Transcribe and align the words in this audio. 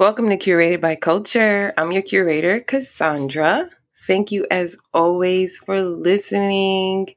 Welcome 0.00 0.30
to 0.30 0.38
Curated 0.38 0.80
by 0.80 0.96
Culture. 0.96 1.74
I'm 1.76 1.92
your 1.92 2.00
curator, 2.00 2.60
Cassandre. 2.60 3.68
Thank 4.06 4.32
you, 4.32 4.46
as 4.50 4.78
always, 4.94 5.58
for 5.58 5.82
listening, 5.82 7.08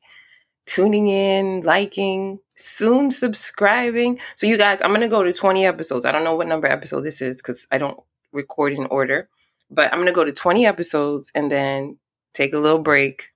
tuning 0.65 1.07
in, 1.07 1.61
liking, 1.61 2.39
soon 2.57 3.09
subscribing. 3.09 4.19
So, 4.35 4.47
you 4.47 4.57
guys, 4.57 4.81
I'm 4.81 4.89
going 4.89 4.99
to 4.99 5.07
go 5.07 5.23
to 5.23 5.31
20 5.31 5.65
episodes. 5.65 6.03
I 6.03 6.11
don't 6.11 6.25
know 6.25 6.35
what 6.35 6.49
number 6.49 6.67
episode 6.67 7.03
this 7.03 7.21
is 7.21 7.37
because 7.37 7.65
I 7.71 7.77
don't 7.77 7.97
record 8.33 8.73
in 8.73 8.85
order, 8.87 9.29
but 9.71 9.85
I'm 9.85 9.99
going 9.99 10.07
to 10.07 10.11
go 10.11 10.25
to 10.25 10.33
20 10.33 10.65
episodes 10.65 11.31
and 11.33 11.49
then 11.49 11.99
take 12.33 12.53
a 12.53 12.59
little 12.59 12.83
break 12.83 13.29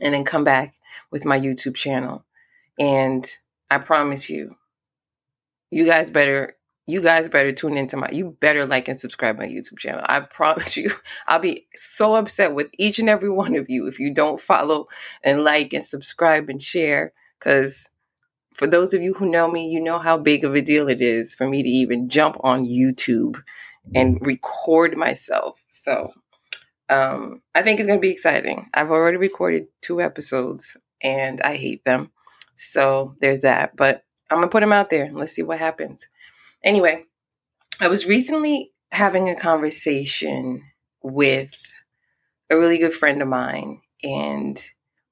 and 0.00 0.14
then 0.14 0.24
come 0.24 0.44
back 0.44 0.76
with 1.10 1.24
my 1.24 1.40
YouTube 1.40 1.74
channel. 1.74 2.24
And 2.78 3.28
I 3.68 3.78
promise 3.78 4.30
you, 4.30 4.54
you 5.72 5.84
guys 5.84 6.08
better 6.08 6.54
you 6.86 7.02
guys 7.02 7.28
better 7.28 7.52
tune 7.52 7.76
into 7.76 7.96
my 7.96 8.08
you 8.12 8.36
better 8.40 8.66
like 8.66 8.88
and 8.88 8.98
subscribe 8.98 9.38
my 9.38 9.46
youtube 9.46 9.78
channel. 9.78 10.04
I 10.06 10.20
promise 10.20 10.76
you 10.78 10.90
i'll 11.26 11.38
be 11.38 11.66
so 11.74 12.14
upset 12.14 12.54
with 12.54 12.68
each 12.78 12.98
and 12.98 13.08
every 13.08 13.30
one 13.30 13.54
of 13.56 13.70
you 13.70 13.86
if 13.86 13.98
you 13.98 14.12
don't 14.12 14.40
follow 14.40 14.88
and 15.22 15.44
like 15.44 15.72
and 15.72 15.84
subscribe 15.84 16.48
and 16.48 16.62
share 16.62 17.12
because 17.38 17.88
for 18.54 18.66
those 18.66 18.92
of 18.92 19.02
you 19.02 19.14
who 19.14 19.28
know 19.28 19.50
me 19.50 19.68
you 19.68 19.80
know 19.80 19.98
how 19.98 20.18
big 20.18 20.44
of 20.44 20.54
a 20.54 20.62
deal 20.62 20.88
it 20.88 21.00
is 21.00 21.34
for 21.34 21.48
me 21.48 21.62
to 21.62 21.68
even 21.68 22.08
jump 22.08 22.36
on 22.40 22.64
youtube 22.64 23.42
and 23.94 24.24
record 24.24 24.96
myself. 24.96 25.60
So 25.70 26.12
um, 26.88 27.42
i 27.54 27.62
think 27.62 27.80
it's 27.80 27.86
going 27.86 27.98
to 27.98 28.06
be 28.06 28.12
exciting. 28.12 28.68
I've 28.74 28.90
already 28.90 29.16
recorded 29.16 29.66
two 29.80 30.00
episodes 30.00 30.76
and 31.02 31.40
i 31.40 31.56
hate 31.56 31.84
them. 31.84 32.10
So 32.56 33.14
there's 33.20 33.40
that. 33.40 33.76
But 33.76 34.04
i'm 34.30 34.38
going 34.38 34.48
to 34.48 34.52
put 34.52 34.60
them 34.60 34.72
out 34.72 34.90
there. 34.90 35.04
And 35.04 35.16
let's 35.16 35.32
see 35.32 35.42
what 35.42 35.58
happens 35.58 36.06
Anyway, 36.64 37.04
I 37.80 37.88
was 37.88 38.06
recently 38.06 38.72
having 38.92 39.28
a 39.28 39.34
conversation 39.34 40.62
with 41.02 41.54
a 42.50 42.56
really 42.56 42.78
good 42.78 42.94
friend 42.94 43.20
of 43.20 43.28
mine, 43.28 43.80
and 44.04 44.62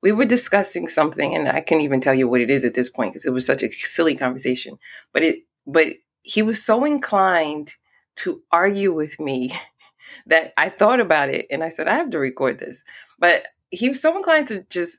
we 0.02 0.12
were 0.12 0.24
discussing 0.24 0.86
something, 0.86 1.34
and 1.34 1.48
I 1.48 1.60
can't 1.60 1.82
even 1.82 2.00
tell 2.00 2.14
you 2.14 2.28
what 2.28 2.40
it 2.40 2.50
is 2.50 2.64
at 2.64 2.74
this 2.74 2.88
point 2.88 3.12
because 3.12 3.26
it 3.26 3.32
was 3.32 3.46
such 3.46 3.62
a 3.62 3.70
silly 3.70 4.14
conversation. 4.14 4.78
But 5.12 5.24
it, 5.24 5.40
but 5.66 5.94
he 6.22 6.42
was 6.42 6.62
so 6.64 6.84
inclined 6.84 7.74
to 8.16 8.42
argue 8.52 8.92
with 8.92 9.18
me 9.18 9.52
that 10.26 10.52
I 10.56 10.68
thought 10.68 11.00
about 11.00 11.30
it, 11.30 11.46
and 11.50 11.64
I 11.64 11.68
said 11.68 11.88
I 11.88 11.96
have 11.96 12.10
to 12.10 12.18
record 12.18 12.58
this. 12.58 12.84
But 13.18 13.48
he 13.70 13.88
was 13.88 14.00
so 14.00 14.16
inclined 14.16 14.48
to 14.48 14.62
just 14.70 14.98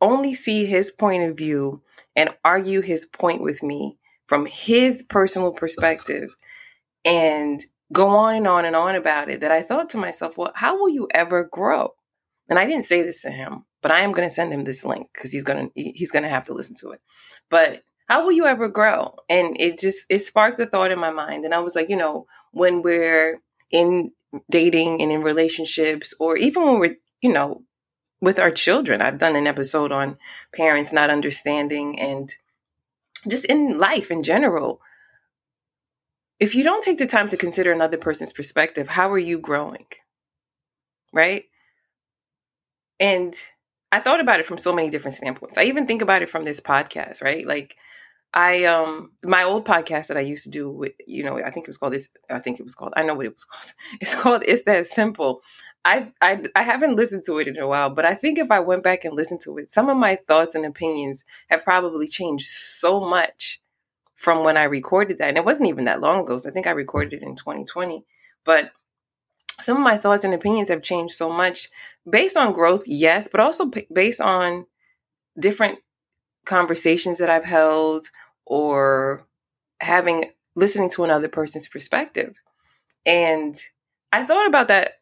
only 0.00 0.34
see 0.34 0.64
his 0.64 0.90
point 0.90 1.28
of 1.28 1.36
view 1.36 1.82
and 2.16 2.34
argue 2.44 2.80
his 2.80 3.06
point 3.06 3.42
with 3.42 3.62
me 3.62 3.98
from 4.32 4.46
his 4.46 5.02
personal 5.02 5.52
perspective 5.52 6.34
and 7.04 7.66
go 7.92 8.08
on 8.08 8.34
and 8.34 8.46
on 8.48 8.64
and 8.64 8.74
on 8.74 8.94
about 8.94 9.28
it 9.28 9.40
that 9.40 9.52
I 9.52 9.60
thought 9.60 9.90
to 9.90 9.98
myself, 9.98 10.38
well, 10.38 10.52
how 10.54 10.78
will 10.78 10.88
you 10.88 11.06
ever 11.12 11.44
grow? 11.44 11.90
And 12.48 12.58
I 12.58 12.64
didn't 12.64 12.86
say 12.86 13.02
this 13.02 13.20
to 13.20 13.30
him, 13.30 13.66
but 13.82 13.90
I 13.90 14.00
am 14.00 14.12
going 14.12 14.26
to 14.26 14.34
send 14.34 14.50
him 14.50 14.64
this 14.64 14.86
link 14.86 15.08
because 15.12 15.32
he's 15.32 15.44
going 15.44 15.66
to 15.66 15.72
he's 15.74 16.10
going 16.10 16.22
to 16.22 16.30
have 16.30 16.44
to 16.44 16.54
listen 16.54 16.74
to 16.76 16.92
it. 16.92 17.02
But 17.50 17.82
how 18.08 18.24
will 18.24 18.32
you 18.32 18.46
ever 18.46 18.68
grow? 18.68 19.16
And 19.28 19.54
it 19.60 19.78
just 19.78 20.06
it 20.08 20.20
sparked 20.20 20.56
the 20.56 20.64
thought 20.64 20.92
in 20.92 20.98
my 20.98 21.10
mind 21.10 21.44
and 21.44 21.52
I 21.52 21.58
was 21.58 21.76
like, 21.76 21.90
you 21.90 21.96
know, 21.96 22.24
when 22.52 22.80
we're 22.80 23.38
in 23.70 24.12
dating 24.50 25.02
and 25.02 25.12
in 25.12 25.20
relationships 25.20 26.14
or 26.18 26.38
even 26.38 26.64
when 26.64 26.78
we're, 26.78 26.96
you 27.20 27.34
know, 27.34 27.64
with 28.22 28.38
our 28.38 28.50
children. 28.50 29.02
I've 29.02 29.18
done 29.18 29.36
an 29.36 29.46
episode 29.46 29.92
on 29.92 30.16
parents 30.54 30.90
not 30.90 31.10
understanding 31.10 32.00
and 32.00 32.34
just 33.28 33.44
in 33.46 33.78
life 33.78 34.10
in 34.10 34.22
general, 34.22 34.80
if 36.40 36.54
you 36.54 36.64
don't 36.64 36.82
take 36.82 36.98
the 36.98 37.06
time 37.06 37.28
to 37.28 37.36
consider 37.36 37.72
another 37.72 37.98
person's 37.98 38.32
perspective, 38.32 38.88
how 38.88 39.10
are 39.10 39.18
you 39.18 39.38
growing? 39.38 39.86
Right? 41.12 41.44
And 42.98 43.34
I 43.90 44.00
thought 44.00 44.20
about 44.20 44.40
it 44.40 44.46
from 44.46 44.58
so 44.58 44.72
many 44.72 44.90
different 44.90 45.14
standpoints. 45.14 45.58
I 45.58 45.64
even 45.64 45.86
think 45.86 46.02
about 46.02 46.22
it 46.22 46.30
from 46.30 46.44
this 46.44 46.60
podcast, 46.60 47.22
right? 47.22 47.46
Like 47.46 47.76
I 48.34 48.64
um 48.64 49.12
my 49.22 49.42
old 49.42 49.66
podcast 49.66 50.06
that 50.08 50.16
I 50.16 50.20
used 50.20 50.44
to 50.44 50.50
do 50.50 50.70
with 50.70 50.92
you 51.06 51.22
know 51.22 51.38
I 51.38 51.50
think 51.50 51.64
it 51.64 51.68
was 51.70 51.78
called 51.78 51.92
this 51.92 52.08
I 52.30 52.38
think 52.38 52.58
it 52.58 52.62
was 52.64 52.74
called 52.74 52.94
I 52.96 53.02
know 53.02 53.14
what 53.14 53.26
it 53.26 53.34
was 53.34 53.44
called 53.44 53.72
it's 54.00 54.14
called 54.14 54.42
it's 54.46 54.62
that 54.62 54.86
simple 54.86 55.42
I, 55.84 56.12
I 56.20 56.44
I 56.54 56.62
haven't 56.62 56.96
listened 56.96 57.24
to 57.26 57.38
it 57.38 57.48
in 57.48 57.58
a 57.58 57.66
while, 57.66 57.90
but 57.90 58.04
I 58.04 58.14
think 58.14 58.38
if 58.38 58.50
I 58.52 58.60
went 58.60 58.84
back 58.84 59.04
and 59.04 59.16
listened 59.16 59.40
to 59.40 59.58
it, 59.58 59.70
some 59.70 59.88
of 59.88 59.96
my 59.96 60.14
thoughts 60.14 60.54
and 60.54 60.64
opinions 60.64 61.24
have 61.50 61.64
probably 61.64 62.06
changed 62.06 62.46
so 62.46 63.00
much 63.00 63.60
from 64.14 64.44
when 64.44 64.56
I 64.56 64.64
recorded 64.64 65.18
that. 65.18 65.28
And 65.28 65.38
it 65.38 65.44
wasn't 65.44 65.68
even 65.68 65.86
that 65.86 66.00
long 66.00 66.20
ago. 66.20 66.38
So 66.38 66.48
I 66.48 66.52
think 66.52 66.66
I 66.68 66.70
recorded 66.72 67.14
it 67.14 67.22
in 67.22 67.34
2020. 67.36 68.04
But 68.44 68.72
some 69.60 69.76
of 69.76 69.82
my 69.82 69.98
thoughts 69.98 70.24
and 70.24 70.34
opinions 70.34 70.68
have 70.68 70.82
changed 70.82 71.14
so 71.14 71.28
much 71.30 71.68
based 72.08 72.36
on 72.36 72.52
growth, 72.52 72.84
yes, 72.86 73.28
but 73.28 73.40
also 73.40 73.68
p- 73.68 73.86
based 73.92 74.20
on 74.20 74.66
different 75.38 75.78
conversations 76.44 77.18
that 77.18 77.30
I've 77.30 77.44
held 77.44 78.06
or 78.46 79.26
having 79.80 80.32
listening 80.54 80.90
to 80.90 81.04
another 81.04 81.28
person's 81.28 81.68
perspective. 81.68 82.34
And 83.06 83.54
I 84.12 84.24
thought 84.24 84.46
about 84.46 84.68
that 84.68 84.92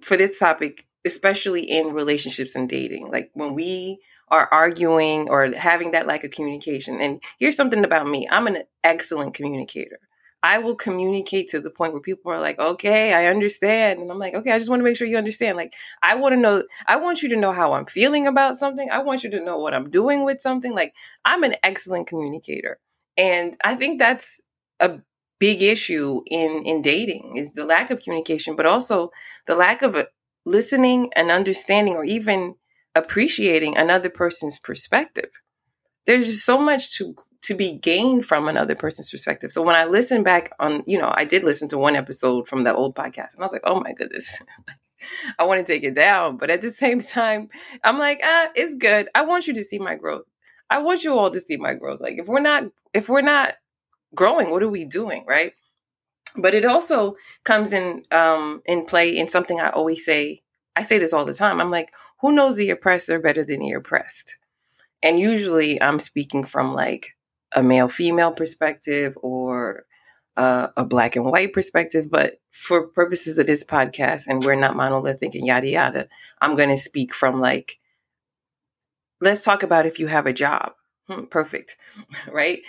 for 0.00 0.16
this 0.16 0.38
topic, 0.38 0.86
especially 1.04 1.62
in 1.62 1.92
relationships 1.92 2.54
and 2.54 2.68
dating. 2.68 3.10
Like 3.10 3.30
when 3.34 3.54
we 3.54 4.00
are 4.30 4.48
arguing 4.52 5.28
or 5.28 5.52
having 5.52 5.90
that 5.90 6.06
lack 6.06 6.24
of 6.24 6.30
communication. 6.30 7.00
And 7.00 7.22
here's 7.38 7.56
something 7.56 7.84
about 7.84 8.06
me 8.06 8.28
I'm 8.30 8.46
an 8.46 8.62
excellent 8.84 9.34
communicator. 9.34 9.98
I 10.42 10.58
will 10.58 10.74
communicate 10.74 11.48
to 11.48 11.60
the 11.60 11.70
point 11.70 11.92
where 11.92 12.00
people 12.00 12.32
are 12.32 12.40
like, 12.40 12.58
okay, 12.58 13.12
I 13.12 13.26
understand. 13.26 14.00
And 14.00 14.10
I'm 14.10 14.18
like, 14.18 14.34
okay, 14.34 14.52
I 14.52 14.58
just 14.58 14.70
want 14.70 14.80
to 14.80 14.84
make 14.84 14.96
sure 14.96 15.06
you 15.06 15.18
understand. 15.18 15.56
Like, 15.56 15.74
I 16.02 16.14
want 16.14 16.34
to 16.34 16.40
know, 16.40 16.62
I 16.86 16.96
want 16.96 17.22
you 17.22 17.28
to 17.30 17.36
know 17.36 17.52
how 17.52 17.74
I'm 17.74 17.86
feeling 17.86 18.26
about 18.26 18.56
something. 18.56 18.90
I 18.90 19.02
want 19.02 19.22
you 19.22 19.30
to 19.30 19.40
know 19.44 19.58
what 19.58 19.74
I'm 19.74 19.90
doing 19.90 20.24
with 20.24 20.40
something. 20.40 20.74
Like, 20.74 20.94
I'm 21.24 21.42
an 21.42 21.56
excellent 21.62 22.06
communicator. 22.06 22.78
And 23.18 23.56
I 23.62 23.76
think 23.76 23.98
that's 23.98 24.40
a 24.80 25.00
big 25.40 25.62
issue 25.62 26.22
in 26.26 26.62
in 26.64 26.82
dating 26.82 27.36
is 27.36 27.54
the 27.54 27.64
lack 27.64 27.90
of 27.90 27.98
communication 28.00 28.54
but 28.54 28.66
also 28.66 29.10
the 29.46 29.56
lack 29.56 29.82
of 29.82 30.06
listening 30.44 31.10
and 31.16 31.30
understanding 31.30 31.94
or 31.94 32.04
even 32.04 32.54
appreciating 32.94 33.76
another 33.76 34.10
person's 34.10 34.58
perspective 34.58 35.30
there's 36.06 36.26
just 36.26 36.44
so 36.44 36.58
much 36.58 36.96
to 36.96 37.14
to 37.42 37.54
be 37.54 37.72
gained 37.72 38.26
from 38.26 38.48
another 38.48 38.74
person's 38.74 39.10
perspective. 39.10 39.52
So 39.52 39.62
when 39.62 39.76
i 39.76 39.84
listen 39.84 40.22
back 40.22 40.52
on 40.60 40.82
you 40.86 40.98
know 40.98 41.12
i 41.16 41.24
did 41.24 41.42
listen 41.44 41.68
to 41.68 41.78
one 41.78 41.96
episode 41.96 42.46
from 42.48 42.64
the 42.64 42.74
old 42.74 42.94
podcast 42.94 43.34
and 43.34 43.40
i 43.40 43.42
was 43.42 43.52
like 43.52 43.62
oh 43.64 43.80
my 43.80 43.92
goodness. 43.92 44.42
I 45.38 45.44
want 45.44 45.66
to 45.66 45.72
take 45.72 45.82
it 45.82 45.94
down 45.94 46.36
but 46.36 46.50
at 46.50 46.60
the 46.60 46.70
same 46.70 47.00
time 47.00 47.48
i'm 47.84 47.98
like 47.98 48.20
ah 48.22 48.48
it's 48.54 48.74
good. 48.74 49.08
I 49.14 49.22
want 49.24 49.46
you 49.46 49.54
to 49.54 49.64
see 49.64 49.78
my 49.78 49.94
growth. 49.94 50.26
I 50.68 50.78
want 50.78 51.04
you 51.04 51.18
all 51.18 51.30
to 51.30 51.40
see 51.40 51.56
my 51.56 51.74
growth. 51.74 52.00
Like 52.00 52.18
if 52.18 52.26
we're 52.26 52.40
not 52.40 52.64
if 52.92 53.08
we're 53.08 53.22
not 53.22 53.54
growing 54.14 54.50
what 54.50 54.62
are 54.62 54.68
we 54.68 54.84
doing? 54.84 55.24
Right? 55.26 55.54
But 56.36 56.54
it 56.54 56.64
also 56.64 57.16
comes 57.44 57.72
in 57.72 58.02
um 58.10 58.62
in 58.66 58.84
play 58.84 59.16
in 59.16 59.28
something 59.28 59.60
i 59.60 59.70
always 59.70 60.04
say 60.04 60.42
i 60.76 60.82
say 60.82 60.98
this 60.98 61.12
all 61.12 61.24
the 61.24 61.34
time. 61.34 61.60
I'm 61.60 61.70
like 61.70 61.90
who 62.20 62.32
knows 62.32 62.56
the 62.56 62.68
oppressor 62.68 63.18
better 63.18 63.44
than 63.44 63.60
the 63.60 63.72
oppressed? 63.72 64.36
And 65.02 65.18
usually 65.18 65.80
i'm 65.80 65.98
speaking 65.98 66.44
from 66.44 66.74
like 66.74 67.16
a 67.52 67.62
male 67.62 67.88
female 67.88 68.32
perspective 68.32 69.16
or 69.22 69.84
uh, 70.36 70.68
a 70.76 70.84
black 70.84 71.16
and 71.16 71.24
white 71.24 71.52
perspective 71.52 72.08
but 72.10 72.40
for 72.50 72.86
purposes 72.88 73.38
of 73.38 73.46
this 73.46 73.64
podcast 73.64 74.26
and 74.26 74.44
we're 74.44 74.54
not 74.54 74.76
monolithic 74.76 75.34
and 75.34 75.46
yada 75.46 75.68
yada 75.68 76.08
i'm 76.40 76.56
going 76.56 76.68
to 76.68 76.76
speak 76.76 77.14
from 77.14 77.40
like 77.40 77.78
let's 79.20 79.44
talk 79.44 79.62
about 79.62 79.86
if 79.86 79.98
you 79.98 80.06
have 80.06 80.26
a 80.26 80.32
job. 80.32 80.72
Hmm, 81.08 81.24
perfect 81.24 81.76
right 82.32 82.60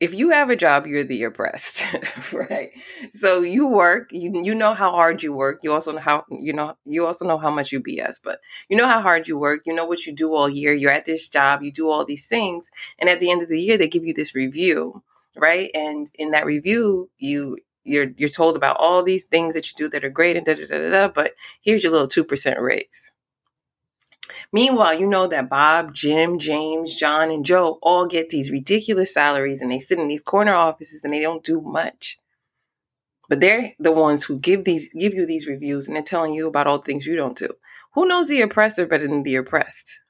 if 0.00 0.12
you 0.12 0.30
have 0.30 0.50
a 0.50 0.56
job, 0.56 0.86
you're 0.86 1.04
the 1.04 1.22
oppressed, 1.24 1.86
right? 2.32 2.70
So 3.10 3.42
you 3.42 3.68
work, 3.68 4.10
you 4.12 4.32
you 4.44 4.54
know 4.54 4.74
how 4.74 4.90
hard 4.90 5.22
you 5.22 5.32
work. 5.32 5.60
You 5.62 5.72
also 5.72 5.92
know 5.92 6.00
how 6.00 6.24
you 6.30 6.52
know 6.52 6.76
you 6.84 7.06
also 7.06 7.26
know 7.26 7.38
how 7.38 7.50
much 7.50 7.72
you 7.72 7.80
BS, 7.80 8.18
but 8.22 8.40
you 8.68 8.76
know 8.76 8.88
how 8.88 9.00
hard 9.00 9.28
you 9.28 9.38
work. 9.38 9.60
You 9.66 9.74
know 9.74 9.86
what 9.86 10.04
you 10.06 10.12
do 10.12 10.34
all 10.34 10.48
year. 10.48 10.74
You're 10.74 10.90
at 10.90 11.04
this 11.06 11.28
job. 11.28 11.62
You 11.62 11.72
do 11.72 11.88
all 11.90 12.04
these 12.04 12.26
things, 12.28 12.70
and 12.98 13.08
at 13.08 13.20
the 13.20 13.30
end 13.30 13.42
of 13.42 13.48
the 13.48 13.60
year, 13.60 13.78
they 13.78 13.88
give 13.88 14.04
you 14.04 14.14
this 14.14 14.34
review, 14.34 15.02
right? 15.36 15.70
And 15.74 16.10
in 16.18 16.32
that 16.32 16.44
review, 16.46 17.10
you 17.18 17.58
you're 17.84 18.08
you're 18.16 18.28
told 18.28 18.56
about 18.56 18.76
all 18.78 19.02
these 19.02 19.24
things 19.24 19.54
that 19.54 19.66
you 19.68 19.74
do 19.76 19.88
that 19.90 20.04
are 20.04 20.10
great 20.10 20.36
and 20.36 20.44
da 20.44 20.54
da 20.54 20.66
da 20.66 20.90
da. 20.90 21.08
but 21.08 21.34
here's 21.62 21.82
your 21.82 21.92
little 21.92 22.08
two 22.08 22.24
percent 22.24 22.60
raise 22.60 23.12
Meanwhile, 24.52 24.98
you 24.98 25.06
know 25.06 25.26
that 25.26 25.48
Bob, 25.48 25.94
Jim, 25.94 26.38
James, 26.38 26.94
John, 26.94 27.30
and 27.30 27.44
Joe 27.44 27.78
all 27.82 28.06
get 28.06 28.30
these 28.30 28.50
ridiculous 28.50 29.12
salaries 29.12 29.60
and 29.60 29.70
they 29.70 29.80
sit 29.80 29.98
in 29.98 30.08
these 30.08 30.22
corner 30.22 30.54
offices 30.54 31.04
and 31.04 31.12
they 31.12 31.20
don't 31.20 31.44
do 31.44 31.60
much. 31.60 32.18
But 33.28 33.40
they're 33.40 33.72
the 33.78 33.92
ones 33.92 34.24
who 34.24 34.38
give 34.38 34.64
these 34.64 34.88
give 34.92 35.14
you 35.14 35.26
these 35.26 35.46
reviews 35.46 35.88
and 35.88 35.96
they're 35.96 36.02
telling 36.02 36.34
you 36.34 36.46
about 36.46 36.66
all 36.66 36.78
the 36.78 36.84
things 36.84 37.06
you 37.06 37.16
don't 37.16 37.36
do. 37.36 37.48
Who 37.94 38.06
knows 38.06 38.28
the 38.28 38.42
oppressor 38.42 38.86
better 38.86 39.08
than 39.08 39.22
the 39.22 39.36
oppressed? 39.36 40.00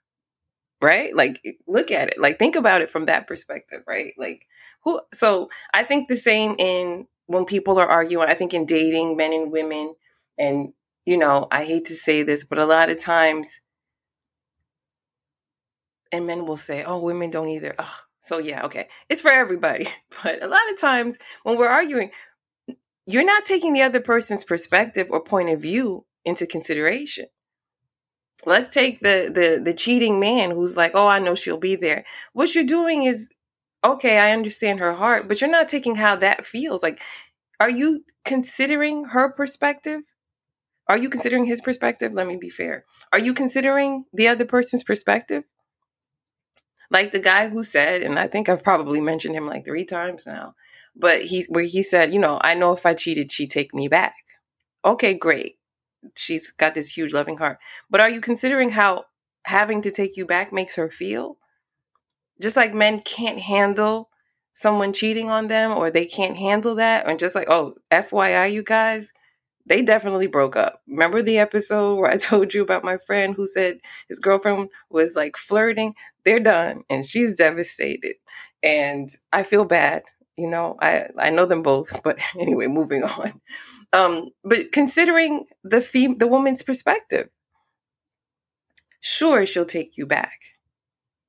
Right? 0.82 1.14
Like 1.14 1.40
look 1.66 1.90
at 1.90 2.08
it. 2.08 2.18
Like 2.18 2.38
think 2.38 2.56
about 2.56 2.82
it 2.82 2.90
from 2.90 3.06
that 3.06 3.28
perspective, 3.28 3.82
right? 3.86 4.14
Like 4.18 4.46
who 4.82 5.00
so 5.12 5.48
I 5.72 5.84
think 5.84 6.08
the 6.08 6.16
same 6.16 6.56
in 6.58 7.06
when 7.26 7.44
people 7.44 7.78
are 7.78 7.88
arguing, 7.88 8.28
I 8.28 8.34
think 8.34 8.52
in 8.52 8.66
dating, 8.66 9.16
men 9.16 9.32
and 9.32 9.50
women, 9.50 9.94
and 10.38 10.72
you 11.06 11.16
know, 11.16 11.48
I 11.50 11.64
hate 11.64 11.86
to 11.86 11.94
say 11.94 12.22
this, 12.22 12.44
but 12.44 12.58
a 12.58 12.66
lot 12.66 12.90
of 12.90 12.98
times, 12.98 13.60
and 16.14 16.26
men 16.26 16.46
will 16.46 16.56
say, 16.56 16.84
"Oh, 16.84 16.98
women 16.98 17.30
don't 17.30 17.48
either." 17.48 17.74
Oh, 17.78 17.98
so 18.20 18.38
yeah, 18.38 18.64
okay, 18.66 18.88
it's 19.08 19.20
for 19.20 19.30
everybody. 19.30 19.88
But 20.22 20.42
a 20.42 20.48
lot 20.48 20.70
of 20.72 20.80
times 20.80 21.18
when 21.42 21.56
we're 21.58 21.68
arguing, 21.68 22.10
you're 23.06 23.24
not 23.24 23.44
taking 23.44 23.72
the 23.72 23.82
other 23.82 24.00
person's 24.00 24.44
perspective 24.44 25.08
or 25.10 25.22
point 25.22 25.50
of 25.50 25.60
view 25.60 26.06
into 26.24 26.46
consideration. 26.46 27.26
Let's 28.46 28.68
take 28.68 29.00
the 29.00 29.30
the 29.32 29.60
the 29.62 29.74
cheating 29.74 30.20
man 30.20 30.50
who's 30.52 30.76
like, 30.76 30.92
"Oh, 30.94 31.06
I 31.08 31.18
know 31.18 31.34
she'll 31.34 31.58
be 31.58 31.76
there." 31.76 32.04
What 32.32 32.54
you're 32.54 32.64
doing 32.64 33.04
is 33.04 33.28
okay, 33.84 34.18
I 34.18 34.32
understand 34.32 34.80
her 34.80 34.94
heart, 34.94 35.28
but 35.28 35.40
you're 35.40 35.50
not 35.50 35.68
taking 35.68 35.96
how 35.96 36.16
that 36.16 36.46
feels. 36.46 36.82
Like, 36.82 37.00
are 37.60 37.70
you 37.70 38.04
considering 38.24 39.04
her 39.06 39.30
perspective? 39.30 40.02
Are 40.88 40.98
you 40.98 41.10
considering 41.10 41.46
his 41.46 41.60
perspective? 41.60 42.12
Let 42.12 42.26
me 42.26 42.36
be 42.36 42.50
fair. 42.50 42.84
Are 43.12 43.18
you 43.18 43.34
considering 43.34 44.04
the 44.12 44.28
other 44.28 44.44
person's 44.44 44.84
perspective? 44.84 45.44
Like 46.94 47.10
the 47.10 47.18
guy 47.18 47.48
who 47.48 47.64
said, 47.64 48.02
and 48.02 48.20
I 48.20 48.28
think 48.28 48.48
I've 48.48 48.62
probably 48.62 49.00
mentioned 49.00 49.34
him 49.34 49.48
like 49.48 49.64
three 49.64 49.84
times 49.84 50.26
now, 50.26 50.54
but 50.94 51.22
he 51.22 51.44
where 51.48 51.64
he 51.64 51.82
said, 51.82 52.14
you 52.14 52.20
know, 52.20 52.38
I 52.40 52.54
know 52.54 52.70
if 52.70 52.86
I 52.86 52.94
cheated, 52.94 53.32
she'd 53.32 53.50
take 53.50 53.74
me 53.74 53.88
back. 53.88 54.14
Okay, 54.84 55.12
great. 55.12 55.58
She's 56.14 56.52
got 56.52 56.76
this 56.76 56.96
huge 56.96 57.12
loving 57.12 57.38
heart. 57.38 57.58
But 57.90 58.00
are 58.00 58.08
you 58.08 58.20
considering 58.20 58.70
how 58.70 59.06
having 59.44 59.82
to 59.82 59.90
take 59.90 60.16
you 60.16 60.24
back 60.24 60.52
makes 60.52 60.76
her 60.76 60.88
feel? 60.88 61.36
Just 62.40 62.56
like 62.56 62.72
men 62.72 63.00
can't 63.00 63.40
handle 63.40 64.08
someone 64.54 64.92
cheating 64.92 65.30
on 65.30 65.48
them 65.48 65.72
or 65.72 65.90
they 65.90 66.06
can't 66.06 66.36
handle 66.36 66.76
that, 66.76 67.08
and 67.08 67.18
just 67.18 67.34
like, 67.34 67.50
oh, 67.50 67.74
FYI, 67.90 68.52
you 68.52 68.62
guys, 68.62 69.12
they 69.66 69.82
definitely 69.82 70.26
broke 70.26 70.56
up. 70.56 70.82
Remember 70.86 71.22
the 71.22 71.38
episode 71.38 71.96
where 71.96 72.10
I 72.10 72.16
told 72.18 72.54
you 72.54 72.62
about 72.62 72.84
my 72.84 72.98
friend 73.06 73.34
who 73.34 73.46
said 73.46 73.78
his 74.08 74.18
girlfriend 74.18 74.68
was 74.90 75.14
like 75.16 75.36
flirting? 75.36 75.94
They're 76.24 76.40
done 76.40 76.82
and 76.90 77.04
she's 77.04 77.36
devastated. 77.36 78.16
And 78.62 79.08
I 79.32 79.42
feel 79.42 79.64
bad. 79.64 80.02
You 80.36 80.48
know, 80.48 80.76
I 80.80 81.06
I 81.18 81.30
know 81.30 81.46
them 81.46 81.62
both, 81.62 82.02
but 82.04 82.18
anyway, 82.38 82.66
moving 82.66 83.02
on. 83.04 83.40
Um, 83.92 84.30
but 84.42 84.72
considering 84.72 85.46
the 85.62 85.80
fem- 85.80 86.18
the 86.18 86.26
woman's 86.26 86.62
perspective, 86.62 87.28
sure 89.00 89.46
she'll 89.46 89.64
take 89.64 89.96
you 89.96 90.06
back. 90.06 90.40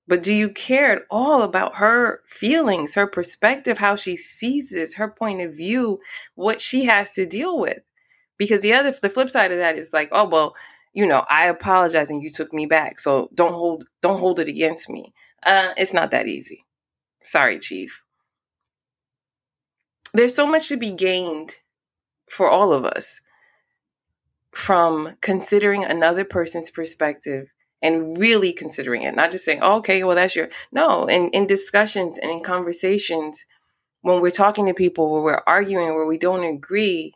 But 0.08 0.22
do 0.22 0.34
you 0.34 0.50
care 0.50 0.92
at 0.98 1.02
all 1.10 1.42
about 1.42 1.76
her 1.76 2.22
feelings, 2.28 2.94
her 2.96 3.08
perspective, 3.08 3.80
how 3.80 3.96
she 3.96 4.16
sees 4.16 4.70
this, 4.70 4.96
her 4.96 5.08
point 5.10 5.42
of 5.42 5.54
view, 5.56 6.00
what 6.36 6.62
she 6.62 6.86
has 6.86 7.12
to 7.12 7.26
deal 7.26 7.60
with? 7.60 7.80
Because 8.38 8.62
the 8.62 8.74
other 8.74 8.94
the 9.02 9.10
flip 9.10 9.30
side 9.30 9.52
of 9.52 9.58
that 9.58 9.78
is 9.78 9.94
like 9.94 10.10
oh 10.12 10.28
well 10.28 10.56
you 10.94 11.06
know 11.08 11.26
i 11.30 11.46
apologize 11.46 12.10
and 12.10 12.24
you 12.24 12.30
took 12.30 12.54
me 12.54 12.66
back 12.66 13.00
so 13.00 13.30
don't 13.34 13.54
hold 13.54 13.86
don't 14.02 14.20
hold 14.20 14.40
it 14.40 14.48
against 14.48 14.90
me. 14.90 15.14
Uh 15.44 15.70
it's 15.78 15.94
not 15.94 16.12
that 16.12 16.28
easy. 16.28 16.66
Sorry 17.22 17.60
chief. 17.60 18.02
There's 20.14 20.36
so 20.36 20.48
much 20.48 20.70
to 20.70 20.78
be 20.78 20.92
gained 20.92 21.58
for 22.30 22.50
all 22.50 22.72
of 22.72 22.86
us 22.86 23.20
from 24.52 25.18
considering 25.22 25.84
another 25.84 26.24
person's 26.24 26.72
perspective 26.72 27.48
and 27.82 28.18
really 28.18 28.54
considering 28.54 29.02
it. 29.02 29.16
Not 29.16 29.32
just 29.32 29.46
saying 29.46 29.60
oh, 29.62 29.78
okay 29.78 30.04
well 30.04 30.16
that's 30.16 30.36
your 30.36 30.50
no 30.72 31.06
in, 31.06 31.30
in 31.30 31.48
discussions 31.48 32.18
and 32.18 32.32
in 32.32 32.42
conversations 32.42 33.46
when 34.02 34.22
we're 34.22 34.30
talking 34.30 34.68
to 34.68 34.74
people 34.74 35.12
where 35.12 35.22
we're 35.22 35.44
arguing 35.48 35.96
where 35.96 36.06
we 36.06 36.18
don't 36.18 36.44
agree 36.44 37.14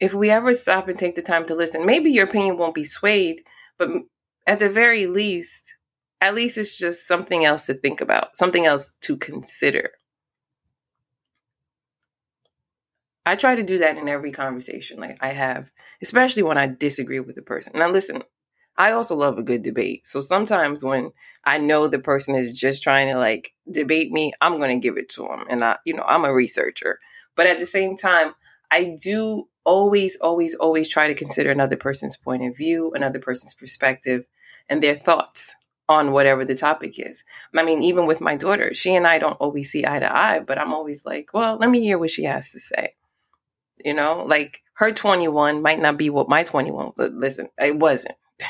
if 0.00 0.14
we 0.14 0.30
ever 0.30 0.52
stop 0.54 0.88
and 0.88 0.98
take 0.98 1.14
the 1.14 1.22
time 1.22 1.46
to 1.46 1.54
listen, 1.54 1.86
maybe 1.86 2.10
your 2.10 2.24
opinion 2.26 2.58
won't 2.58 2.74
be 2.74 2.84
swayed, 2.84 3.42
but 3.78 3.90
at 4.46 4.58
the 4.58 4.68
very 4.68 5.06
least, 5.06 5.74
at 6.20 6.34
least 6.34 6.58
it's 6.58 6.78
just 6.78 7.06
something 7.06 7.44
else 7.44 7.66
to 7.66 7.74
think 7.74 8.00
about, 8.00 8.36
something 8.36 8.66
else 8.66 8.94
to 9.02 9.16
consider. 9.16 9.90
I 13.24 13.34
try 13.34 13.56
to 13.56 13.62
do 13.62 13.78
that 13.78 13.96
in 13.96 14.08
every 14.08 14.30
conversation 14.30 15.00
like 15.00 15.18
I 15.20 15.32
have, 15.32 15.70
especially 16.00 16.44
when 16.44 16.58
I 16.58 16.68
disagree 16.68 17.20
with 17.20 17.34
the 17.34 17.42
person. 17.42 17.72
Now 17.74 17.90
listen, 17.90 18.22
I 18.78 18.92
also 18.92 19.16
love 19.16 19.38
a 19.38 19.42
good 19.42 19.62
debate. 19.62 20.06
So 20.06 20.20
sometimes 20.20 20.84
when 20.84 21.10
I 21.44 21.58
know 21.58 21.88
the 21.88 21.98
person 21.98 22.36
is 22.36 22.56
just 22.56 22.82
trying 22.82 23.08
to 23.08 23.18
like 23.18 23.52
debate 23.70 24.12
me, 24.12 24.32
I'm 24.40 24.58
going 24.58 24.80
to 24.80 24.86
give 24.86 24.96
it 24.96 25.08
to 25.10 25.22
them 25.22 25.44
and 25.48 25.64
I 25.64 25.76
you 25.84 25.94
know, 25.94 26.04
I'm 26.06 26.24
a 26.24 26.32
researcher. 26.32 27.00
But 27.34 27.46
at 27.46 27.58
the 27.58 27.66
same 27.66 27.96
time, 27.96 28.34
I 28.70 28.96
do 29.02 29.48
always, 29.66 30.16
always, 30.16 30.54
always 30.54 30.88
try 30.88 31.08
to 31.08 31.14
consider 31.14 31.50
another 31.50 31.76
person's 31.76 32.16
point 32.16 32.44
of 32.44 32.56
view, 32.56 32.92
another 32.94 33.18
person's 33.18 33.52
perspective, 33.52 34.24
and 34.68 34.82
their 34.82 34.94
thoughts 34.94 35.54
on 35.88 36.12
whatever 36.12 36.44
the 36.44 36.54
topic 36.54 36.98
is. 36.98 37.24
I 37.54 37.62
mean, 37.62 37.82
even 37.82 38.06
with 38.06 38.20
my 38.20 38.36
daughter, 38.36 38.72
she 38.72 38.94
and 38.94 39.06
I 39.06 39.18
don't 39.18 39.40
always 39.40 39.70
see 39.70 39.84
eye 39.84 39.98
to 39.98 40.16
eye, 40.16 40.40
but 40.40 40.58
I'm 40.58 40.72
always 40.72 41.04
like, 41.04 41.34
well, 41.34 41.56
let 41.56 41.68
me 41.68 41.80
hear 41.80 41.98
what 41.98 42.10
she 42.10 42.24
has 42.24 42.50
to 42.52 42.60
say. 42.60 42.94
You 43.84 43.94
know, 43.94 44.24
like 44.26 44.62
her 44.74 44.90
21 44.90 45.60
might 45.60 45.80
not 45.80 45.98
be 45.98 46.10
what 46.10 46.28
my 46.28 46.42
21 46.42 46.92
listen, 46.96 47.48
it 47.58 47.76
wasn't. 47.76 48.16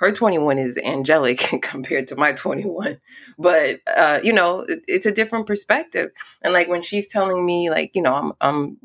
her 0.00 0.12
21 0.12 0.58
is 0.58 0.78
angelic 0.78 1.38
compared 1.62 2.06
to 2.06 2.16
my 2.16 2.32
21 2.32 2.98
but 3.38 3.80
uh, 3.86 4.18
you 4.22 4.32
know 4.32 4.60
it, 4.60 4.80
it's 4.86 5.06
a 5.06 5.12
different 5.12 5.46
perspective 5.46 6.10
and 6.42 6.52
like 6.52 6.68
when 6.68 6.82
she's 6.82 7.08
telling 7.08 7.44
me 7.44 7.68
like 7.68 7.94
you 7.94 8.02
know 8.02 8.14
i'm 8.14 8.32
i'm 8.40 8.76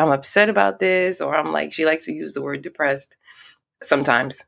I'm 0.00 0.10
upset 0.10 0.48
about 0.48 0.78
this, 0.78 1.20
or 1.20 1.36
I'm 1.36 1.52
like, 1.52 1.72
she 1.72 1.84
likes 1.84 2.06
to 2.06 2.12
use 2.12 2.34
the 2.34 2.42
word 2.42 2.62
depressed 2.62 3.16
sometimes. 3.82 4.44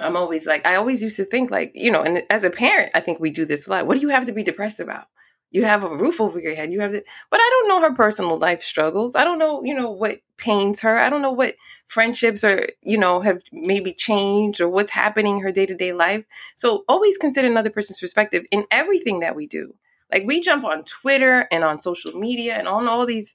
I'm 0.00 0.16
always 0.16 0.46
like, 0.46 0.64
I 0.66 0.76
always 0.76 1.02
used 1.02 1.16
to 1.16 1.24
think 1.24 1.50
like, 1.50 1.72
you 1.74 1.90
know, 1.90 2.02
and 2.02 2.22
as 2.30 2.44
a 2.44 2.50
parent, 2.50 2.92
I 2.94 3.00
think 3.00 3.20
we 3.20 3.30
do 3.30 3.44
this 3.44 3.66
a 3.66 3.70
lot. 3.70 3.86
What 3.86 3.96
do 3.96 4.00
you 4.00 4.08
have 4.08 4.26
to 4.26 4.32
be 4.32 4.42
depressed 4.42 4.80
about? 4.80 5.06
You 5.50 5.64
have 5.64 5.82
a 5.82 5.96
roof 5.96 6.20
over 6.20 6.38
your 6.38 6.54
head. 6.54 6.72
You 6.72 6.80
have 6.80 6.94
it, 6.94 7.04
but 7.30 7.40
I 7.40 7.48
don't 7.50 7.68
know 7.68 7.88
her 7.88 7.94
personal 7.94 8.36
life 8.36 8.62
struggles. 8.62 9.16
I 9.16 9.24
don't 9.24 9.38
know, 9.38 9.62
you 9.64 9.74
know, 9.74 9.90
what 9.90 10.20
pains 10.36 10.80
her. 10.80 10.98
I 10.98 11.08
don't 11.08 11.22
know 11.22 11.32
what 11.32 11.56
friendships 11.86 12.44
are, 12.44 12.68
you 12.82 12.98
know, 12.98 13.20
have 13.20 13.40
maybe 13.50 13.92
changed 13.92 14.60
or 14.60 14.68
what's 14.68 14.90
happening 14.90 15.38
in 15.38 15.42
her 15.42 15.52
day 15.52 15.66
to 15.66 15.74
day 15.74 15.92
life. 15.92 16.24
So 16.56 16.84
always 16.86 17.16
consider 17.16 17.48
another 17.48 17.70
person's 17.70 17.98
perspective 17.98 18.44
in 18.50 18.66
everything 18.70 19.20
that 19.20 19.34
we 19.34 19.46
do. 19.46 19.74
Like 20.12 20.24
we 20.26 20.40
jump 20.40 20.64
on 20.64 20.84
Twitter 20.84 21.48
and 21.50 21.64
on 21.64 21.78
social 21.78 22.12
media 22.12 22.54
and 22.54 22.68
on 22.68 22.86
all 22.86 23.06
these 23.06 23.34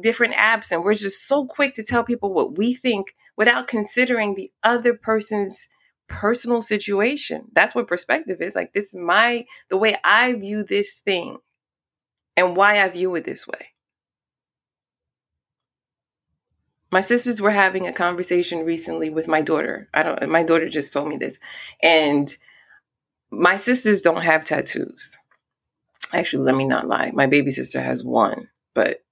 different 0.00 0.34
apps 0.34 0.72
and 0.72 0.82
we're 0.82 0.94
just 0.94 1.26
so 1.26 1.46
quick 1.46 1.74
to 1.74 1.82
tell 1.82 2.04
people 2.04 2.32
what 2.32 2.56
we 2.56 2.74
think 2.74 3.14
without 3.36 3.68
considering 3.68 4.34
the 4.34 4.50
other 4.62 4.94
person's 4.94 5.68
personal 6.08 6.62
situation. 6.62 7.44
That's 7.52 7.74
what 7.74 7.86
perspective 7.86 8.40
is. 8.40 8.54
Like 8.54 8.72
this 8.72 8.94
is 8.94 8.96
my 8.96 9.46
the 9.68 9.76
way 9.76 9.96
I 10.02 10.32
view 10.34 10.64
this 10.64 11.00
thing 11.00 11.38
and 12.36 12.56
why 12.56 12.82
I 12.82 12.88
view 12.88 13.14
it 13.14 13.24
this 13.24 13.46
way. 13.46 13.74
My 16.90 17.00
sisters 17.00 17.40
were 17.40 17.50
having 17.50 17.86
a 17.86 17.92
conversation 17.92 18.64
recently 18.64 19.10
with 19.10 19.28
my 19.28 19.42
daughter. 19.42 19.88
I 19.92 20.02
don't 20.02 20.28
my 20.28 20.42
daughter 20.42 20.68
just 20.68 20.92
told 20.92 21.08
me 21.08 21.16
this. 21.16 21.38
And 21.82 22.34
my 23.30 23.56
sisters 23.56 24.00
don't 24.00 24.22
have 24.22 24.44
tattoos. 24.44 25.18
Actually, 26.12 26.44
let 26.44 26.54
me 26.54 26.64
not 26.64 26.86
lie. 26.86 27.10
My 27.12 27.26
baby 27.26 27.50
sister 27.50 27.82
has 27.82 28.02
one, 28.02 28.48
but 28.74 29.04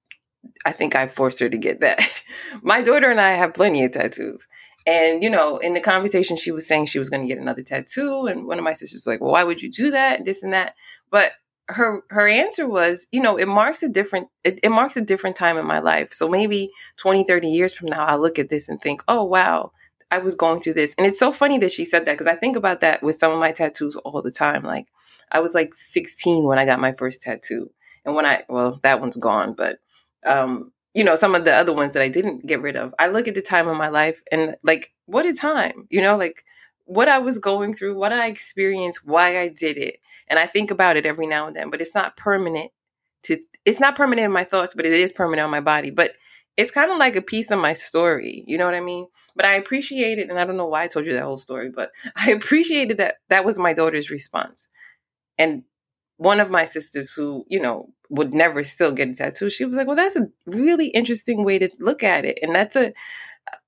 I 0.65 0.73
think 0.73 0.95
I 0.95 1.09
forced 1.09 1.41
her 1.41 1.49
to 1.49 1.59
get 1.59 1.81
that. 1.81 2.23
My 2.63 2.83
daughter 2.83 3.11
and 3.11 3.21
I 3.21 3.33
have 3.33 3.55
plenty 3.55 3.85
of 3.85 3.93
tattoos. 3.93 4.47
And, 4.87 5.23
you 5.23 5.31
know, 5.31 5.59
in 5.59 5.75
the 5.75 5.81
conversation, 5.81 6.37
she 6.37 6.53
was 6.53 6.67
saying 6.67 6.87
she 6.87 7.01
was 7.01 7.11
going 7.11 7.23
to 7.23 7.29
get 7.29 7.41
another 7.41 7.63
tattoo. 7.63 8.27
And 8.27 8.47
one 8.47 8.59
of 8.59 8.65
my 8.65 8.73
sisters 8.73 8.99
was 8.99 9.07
like, 9.07 9.21
well, 9.21 9.33
why 9.33 9.43
would 9.43 9.61
you 9.61 9.71
do 9.71 9.91
that? 9.91 10.25
This 10.25 10.45
and 10.45 10.53
that. 10.53 10.75
But 11.11 11.33
her 11.69 12.03
her 12.11 12.29
answer 12.29 12.69
was, 12.69 13.09
you 13.11 13.21
know, 13.21 13.37
it 13.37 13.49
marks 13.49 13.83
a 13.83 13.89
different 13.89 14.29
it, 14.45 14.61
it 14.63 14.71
marks 14.71 14.97
a 14.97 15.01
different 15.01 15.35
time 15.35 15.59
in 15.59 15.67
my 15.67 15.81
life. 15.81 16.13
So 16.13 16.29
maybe 16.29 16.71
20, 16.99 17.25
30 17.25 17.49
years 17.49 17.75
from 17.75 17.89
now, 17.89 18.05
I'll 18.05 18.21
look 18.21 18.39
at 18.39 18.49
this 18.49 18.69
and 18.69 18.81
think, 18.81 19.03
oh, 19.09 19.25
wow, 19.25 19.73
I 20.11 20.19
was 20.19 20.37
going 20.37 20.61
through 20.61 20.75
this. 20.75 20.95
And 20.97 21.07
it's 21.07 21.19
so 21.19 21.33
funny 21.33 21.59
that 21.59 21.73
she 21.73 21.85
said 21.85 22.05
that 22.05 22.13
because 22.13 22.29
I 22.29 22.37
think 22.37 22.57
about 22.57 22.81
that 22.81 23.03
with 23.03 23.19
some 23.19 23.33
of 23.33 23.41
my 23.41 23.51
tattoos 23.51 23.97
all 23.97 24.23
the 24.23 24.31
time. 24.31 24.63
Like 24.63 24.87
I 25.33 25.41
was 25.41 25.55
like 25.55 25.75
16 25.75 26.45
when 26.45 26.59
I 26.59 26.65
got 26.65 26.81
my 26.81 26.93
first 26.93 27.23
tattoo. 27.23 27.71
And 28.05 28.15
when 28.15 28.25
I, 28.25 28.45
well, 28.49 28.79
that 28.83 29.01
one's 29.01 29.17
gone, 29.17 29.55
but 29.55 29.81
um, 30.25 30.73
you 30.95 31.05
know, 31.05 31.15
some 31.15 31.35
of 31.35 31.45
the 31.45 31.55
other 31.55 31.75
ones 31.75 31.95
that 31.95 32.03
I 32.03 32.09
didn't 32.09 32.47
get 32.47 32.63
rid 32.63 32.75
of. 32.75 32.95
I 32.99 33.09
look 33.09 33.29
at 33.29 33.35
the 33.35 33.43
time 33.43 33.69
of 33.69 33.77
my 33.77 33.89
life 33.89 34.23
and 34.33 34.57
like, 34.63 34.95
what 35.05 35.27
a 35.27 35.35
time, 35.35 35.87
you 35.91 36.01
know, 36.01 36.17
like 36.17 36.43
what 36.87 37.09
I 37.09 37.19
was 37.19 37.39
going 37.39 37.75
through, 37.75 37.99
what 37.99 38.13
I 38.13 38.29
experienced, 38.29 39.05
why 39.05 39.39
I 39.39 39.49
did 39.49 39.77
it. 39.77 40.01
And 40.29 40.39
I 40.39 40.47
think 40.47 40.71
about 40.71 40.97
it 40.97 41.05
every 41.05 41.27
now 41.27 41.47
and 41.47 41.55
then, 41.55 41.71
but 41.71 41.81
it's 41.81 41.95
not 41.95 42.17
permanent 42.17 42.71
to, 43.25 43.39
it's 43.65 43.79
not 43.79 43.95
permanent 43.95 44.25
in 44.25 44.33
my 44.33 44.45
thoughts, 44.45 44.75
but 44.75 44.87
it 44.87 44.93
is 44.93 45.13
permanent 45.13 45.45
on 45.45 45.51
my 45.51 45.61
body. 45.61 45.91
But 45.91 46.13
it's 46.57 46.71
kind 46.71 46.91
of 46.91 46.97
like 46.97 47.17
a 47.17 47.23
piece 47.23 47.51
of 47.51 47.59
my 47.59 47.75
story. 47.75 48.43
You 48.47 48.57
know 48.57 48.65
what 48.65 48.75
I 48.75 48.81
mean? 48.81 49.07
But 49.35 49.45
I 49.45 49.57
appreciate 49.57 50.19
it. 50.19 50.31
And 50.31 50.41
I 50.41 50.45
don't 50.45 50.57
know 50.57 50.67
why 50.67 50.85
I 50.85 50.87
told 50.87 51.05
you 51.05 51.13
that 51.13 51.25
whole 51.25 51.39
story, 51.39 51.71
but 51.71 51.91
I 52.17 52.31
appreciated 52.31 52.97
that 52.99 53.17
that 53.29 53.45
was 53.45 53.59
my 53.59 53.75
daughter's 53.75 54.11
response. 54.11 54.67
And 55.37 55.65
one 56.17 56.41
of 56.41 56.51
my 56.51 56.65
sisters 56.65 57.13
who, 57.13 57.45
you 57.49 57.61
know, 57.61 57.91
would 58.09 58.33
never 58.33 58.63
still 58.63 58.93
get 58.93 59.09
a 59.09 59.13
tattoo, 59.13 59.51
she 59.51 59.65
was 59.65 59.77
like, 59.77 59.87
"Well, 59.87 59.97
that's 59.97 60.17
a 60.17 60.29
really 60.47 60.89
interesting 60.89 61.45
way 61.45 61.59
to 61.59 61.69
look 61.81 62.03
at 62.03 62.25
it." 62.25 62.39
And 62.43 62.55
that's 62.55 62.77
a 62.77 62.93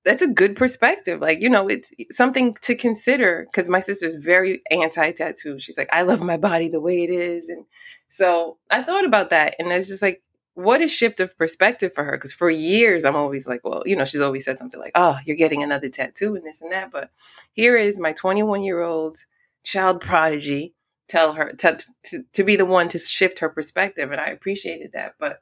that's 0.05 0.21
a 0.21 0.27
good 0.27 0.55
perspective. 0.55 1.19
Like, 1.19 1.41
you 1.41 1.49
know, 1.49 1.67
it's 1.67 1.91
something 2.11 2.55
to 2.61 2.75
consider 2.75 3.45
because 3.45 3.69
my 3.69 3.79
sister's 3.79 4.15
very 4.15 4.61
anti 4.71 5.11
tattoo. 5.11 5.59
She's 5.59 5.77
like, 5.77 5.89
I 5.91 6.03
love 6.03 6.21
my 6.21 6.37
body 6.37 6.69
the 6.69 6.79
way 6.79 7.03
it 7.03 7.09
is. 7.09 7.49
And 7.49 7.65
so 8.07 8.57
I 8.69 8.81
thought 8.81 9.05
about 9.05 9.29
that. 9.29 9.55
And 9.59 9.71
it's 9.71 9.87
just 9.87 10.01
like, 10.01 10.21
what 10.55 10.81
a 10.81 10.87
shift 10.87 11.19
of 11.19 11.37
perspective 11.37 11.93
for 11.93 12.03
her. 12.03 12.13
Because 12.13 12.33
for 12.33 12.49
years, 12.49 13.05
I'm 13.05 13.15
always 13.15 13.47
like, 13.47 13.61
well, 13.63 13.83
you 13.85 13.95
know, 13.95 14.05
she's 14.05 14.21
always 14.21 14.45
said 14.45 14.57
something 14.57 14.79
like, 14.79 14.93
oh, 14.95 15.17
you're 15.25 15.37
getting 15.37 15.63
another 15.63 15.89
tattoo 15.89 16.35
and 16.35 16.45
this 16.45 16.61
and 16.61 16.71
that. 16.71 16.91
But 16.91 17.11
here 17.53 17.77
is 17.77 17.99
my 17.99 18.11
21 18.11 18.63
year 18.63 18.81
old 18.81 19.17
child 19.63 20.01
prodigy 20.01 20.73
tell 21.09 21.33
her 21.33 21.51
to, 21.53 21.77
to, 22.05 22.23
to 22.33 22.43
be 22.43 22.55
the 22.55 22.65
one 22.65 22.87
to 22.89 22.99
shift 22.99 23.39
her 23.39 23.49
perspective. 23.49 24.11
And 24.11 24.21
I 24.21 24.27
appreciated 24.27 24.91
that. 24.93 25.15
But 25.19 25.41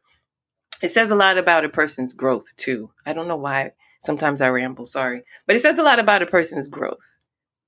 it 0.82 0.92
says 0.92 1.12
a 1.12 1.16
lot 1.16 1.38
about 1.38 1.66
a 1.66 1.70
person's 1.70 2.14
growth, 2.14 2.56
too. 2.56 2.92
I 3.06 3.14
don't 3.14 3.28
know 3.28 3.36
why 3.36 3.74
Sometimes 4.00 4.42
I 4.42 4.50
ramble, 4.50 4.86
sorry. 4.86 5.24
But 5.46 5.56
it 5.56 5.60
says 5.60 5.80
a 5.80 5.84
lot 5.84 6.00
about 6.00 6.22
a 6.22 6.28
person's 6.28 6.68
growth. 6.68 7.16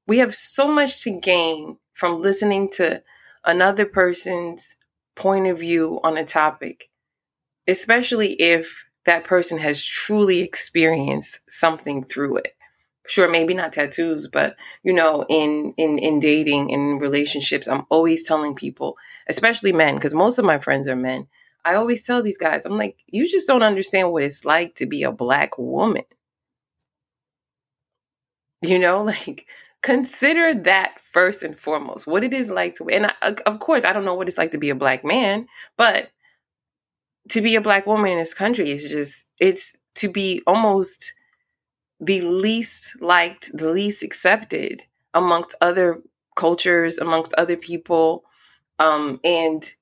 We 0.08 0.20
have 0.20 0.36
so 0.36 0.68
much 0.68 1.04
to 1.04 1.20
gain 1.20 1.78
from 1.94 2.22
listening 2.22 2.70
to 2.74 3.04
another 3.44 3.86
person's 3.86 4.76
point 5.16 5.48
of 5.48 5.60
view 5.60 6.00
on 6.04 6.18
a 6.18 6.26
topic, 6.26 6.90
especially 7.68 8.34
if 8.34 8.86
that 9.06 9.24
person 9.24 9.58
has 9.58 9.84
truly 9.84 10.40
experienced 10.40 11.42
something 11.50 12.04
through 12.04 12.38
it. 12.38 12.54
Sure, 13.10 13.28
maybe 13.28 13.54
not 13.56 13.74
tattoos, 13.74 14.28
but 14.28 14.56
you 14.84 14.94
know, 14.94 15.26
in 15.30 15.74
in 15.78 15.98
in 16.00 16.20
dating 16.20 16.70
in 16.70 17.00
relationships, 17.00 17.68
I'm 17.68 17.86
always 17.90 18.24
telling 18.28 18.54
people, 18.56 18.98
especially 19.28 19.74
men, 19.74 19.96
because 19.96 20.14
most 20.14 20.38
of 20.38 20.46
my 20.46 20.60
friends 20.60 20.88
are 20.88 20.96
men. 20.96 21.28
I 21.66 21.74
always 21.76 22.06
tell 22.06 22.22
these 22.24 22.38
guys, 22.38 22.66
I'm 22.66 22.78
like, 22.78 22.98
you 23.08 23.28
just 23.28 23.48
don't 23.48 23.64
understand 23.64 24.12
what 24.12 24.24
it's 24.24 24.46
like 24.46 24.76
to 24.76 24.86
be 24.86 25.04
a 25.04 25.12
black 25.12 25.58
woman. 25.58 26.04
You 28.62 28.80
know, 28.80 29.04
like 29.04 29.46
consider 29.82 30.54
that 30.54 31.00
first 31.02 31.42
and 31.42 31.58
foremost 31.58 32.06
what 32.06 32.24
it 32.24 32.34
is 32.34 32.52
like 32.52 32.76
to 32.76 32.88
and 32.90 33.06
I, 33.22 33.36
of 33.46 33.60
course 33.60 33.86
i 33.86 33.94
don't 33.94 34.04
know 34.04 34.14
what 34.14 34.28
it's 34.28 34.38
like 34.38 34.52
to 34.52 34.58
be 34.58 34.70
a 34.70 34.76
black 34.76 35.06
man 35.06 35.48
but 35.78 36.10
to 37.30 37.42
be 37.42 37.56
a 37.56 37.62
black 37.62 37.86
woman 37.86 38.12
in 38.12 38.18
this 38.18 38.34
country 38.34 38.72
is 38.72 38.90
just 38.92 39.26
it's 39.40 39.74
to 39.96 40.10
be 40.10 40.42
almost 40.48 41.14
the 42.00 42.22
least 42.22 42.96
liked 43.02 43.52
the 43.54 43.70
least 43.70 44.04
accepted 44.04 44.84
amongst 45.14 45.56
other 45.60 46.02
cultures 46.36 46.98
amongst 46.98 47.34
other 47.34 47.58
people. 47.58 48.24
Um, 48.80 49.20
and 49.26 49.74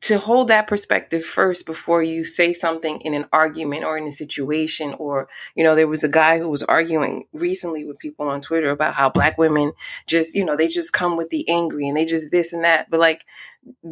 to 0.00 0.18
hold 0.18 0.48
that 0.48 0.66
perspective 0.66 1.24
first 1.24 1.64
before 1.64 2.02
you 2.02 2.24
say 2.24 2.52
something 2.52 3.00
in 3.00 3.14
an 3.14 3.26
argument 3.32 3.84
or 3.84 3.96
in 3.96 4.04
a 4.04 4.12
situation 4.12 4.94
or 4.98 5.28
you 5.54 5.64
know 5.64 5.74
there 5.74 5.88
was 5.88 6.04
a 6.04 6.08
guy 6.08 6.38
who 6.38 6.48
was 6.48 6.62
arguing 6.62 7.24
recently 7.32 7.84
with 7.84 7.98
people 7.98 8.28
on 8.28 8.42
twitter 8.42 8.70
about 8.70 8.92
how 8.92 9.08
black 9.08 9.38
women 9.38 9.72
just 10.06 10.34
you 10.34 10.44
know 10.44 10.56
they 10.56 10.68
just 10.68 10.92
come 10.92 11.16
with 11.16 11.30
the 11.30 11.48
angry 11.48 11.88
and 11.88 11.96
they 11.96 12.04
just 12.04 12.30
this 12.30 12.52
and 12.52 12.64
that. 12.64 12.90
But 12.90 13.00
like 13.00 13.24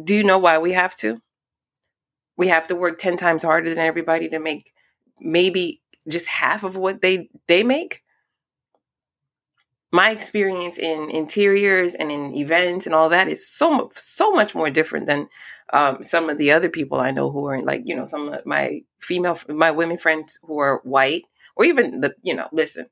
do 0.03 0.15
you 0.15 0.23
know 0.23 0.37
why 0.37 0.59
we 0.59 0.73
have 0.73 0.95
to? 0.97 1.19
We 2.37 2.47
have 2.47 2.67
to 2.67 2.75
work 2.75 2.99
10 2.99 3.17
times 3.17 3.43
harder 3.43 3.69
than 3.69 3.79
everybody 3.79 4.29
to 4.29 4.39
make 4.39 4.71
maybe 5.19 5.81
just 6.07 6.27
half 6.27 6.63
of 6.63 6.77
what 6.77 7.01
they 7.01 7.29
they 7.47 7.63
make 7.63 8.03
my 9.91 10.09
experience 10.09 10.77
in 10.77 11.09
interiors 11.11 11.93
and 11.93 12.11
in 12.11 12.35
events 12.35 12.85
and 12.85 12.95
all 12.95 13.09
that 13.09 13.27
is 13.27 13.47
so 13.47 13.91
so 13.95 14.31
much 14.31 14.55
more 14.55 14.69
different 14.69 15.05
than 15.05 15.29
um, 15.73 16.03
some 16.03 16.29
of 16.29 16.37
the 16.37 16.51
other 16.51 16.69
people 16.69 16.99
I 16.99 17.11
know 17.11 17.31
who 17.31 17.47
are 17.47 17.61
like, 17.61 17.81
you 17.85 17.95
know, 17.95 18.05
some 18.05 18.29
of 18.29 18.45
my 18.45 18.81
female, 18.99 19.37
my 19.49 19.71
women 19.71 19.97
friends 19.97 20.39
who 20.43 20.59
are 20.59 20.81
white, 20.83 21.23
or 21.55 21.65
even 21.65 22.01
the, 22.01 22.13
you 22.21 22.35
know, 22.35 22.47
listen, 22.51 22.87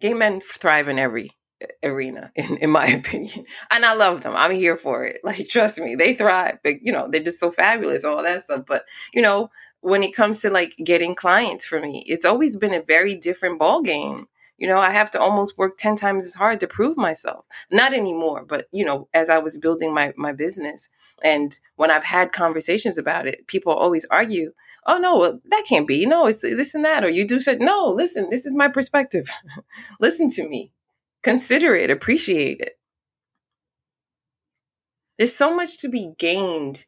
gay 0.00 0.14
men 0.14 0.40
thrive 0.40 0.88
in 0.88 0.98
every 0.98 1.32
arena, 1.82 2.30
in, 2.36 2.56
in 2.58 2.70
my 2.70 2.86
opinion. 2.98 3.46
And 3.70 3.84
I 3.84 3.94
love 3.94 4.22
them. 4.22 4.34
I'm 4.36 4.52
here 4.52 4.76
for 4.76 5.04
it. 5.04 5.20
Like, 5.24 5.48
trust 5.48 5.80
me, 5.80 5.96
they 5.96 6.14
thrive. 6.14 6.58
But, 6.62 6.82
you 6.82 6.92
know, 6.92 7.08
they're 7.10 7.22
just 7.22 7.40
so 7.40 7.50
fabulous, 7.50 8.04
all 8.04 8.22
that 8.22 8.44
stuff. 8.44 8.62
But, 8.66 8.84
you 9.12 9.22
know, 9.22 9.50
when 9.82 10.02
it 10.02 10.16
comes 10.16 10.40
to 10.40 10.50
like 10.50 10.74
getting 10.82 11.14
clients 11.14 11.66
for 11.66 11.78
me, 11.78 12.02
it's 12.06 12.24
always 12.24 12.56
been 12.56 12.74
a 12.74 12.82
very 12.82 13.14
different 13.14 13.58
ball 13.58 13.82
game 13.82 14.26
you 14.62 14.68
know, 14.68 14.78
I 14.78 14.90
have 14.92 15.10
to 15.10 15.20
almost 15.20 15.58
work 15.58 15.76
10 15.76 15.96
times 15.96 16.24
as 16.24 16.34
hard 16.34 16.60
to 16.60 16.68
prove 16.68 16.96
myself. 16.96 17.46
Not 17.72 17.92
anymore, 17.92 18.44
but 18.44 18.68
you 18.70 18.84
know, 18.84 19.08
as 19.12 19.28
I 19.28 19.38
was 19.38 19.56
building 19.56 19.92
my 19.92 20.12
my 20.16 20.32
business 20.32 20.88
and 21.20 21.58
when 21.74 21.90
I've 21.90 22.04
had 22.04 22.30
conversations 22.30 22.96
about 22.96 23.26
it, 23.26 23.48
people 23.48 23.72
always 23.72 24.04
argue, 24.08 24.52
"Oh 24.86 24.98
no, 24.98 25.18
well, 25.18 25.40
that 25.46 25.64
can't 25.68 25.88
be. 25.88 26.06
No, 26.06 26.26
it's 26.26 26.42
this 26.42 26.76
and 26.76 26.84
that." 26.84 27.02
Or 27.02 27.08
you 27.08 27.26
do 27.26 27.40
said, 27.40 27.60
"No, 27.60 27.86
listen, 27.88 28.30
this 28.30 28.46
is 28.46 28.54
my 28.54 28.68
perspective. 28.68 29.28
listen 30.00 30.28
to 30.30 30.48
me. 30.48 30.72
Consider 31.24 31.74
it, 31.74 31.90
appreciate 31.90 32.60
it." 32.60 32.78
There's 35.18 35.34
so 35.34 35.52
much 35.54 35.78
to 35.78 35.88
be 35.88 36.12
gained 36.18 36.86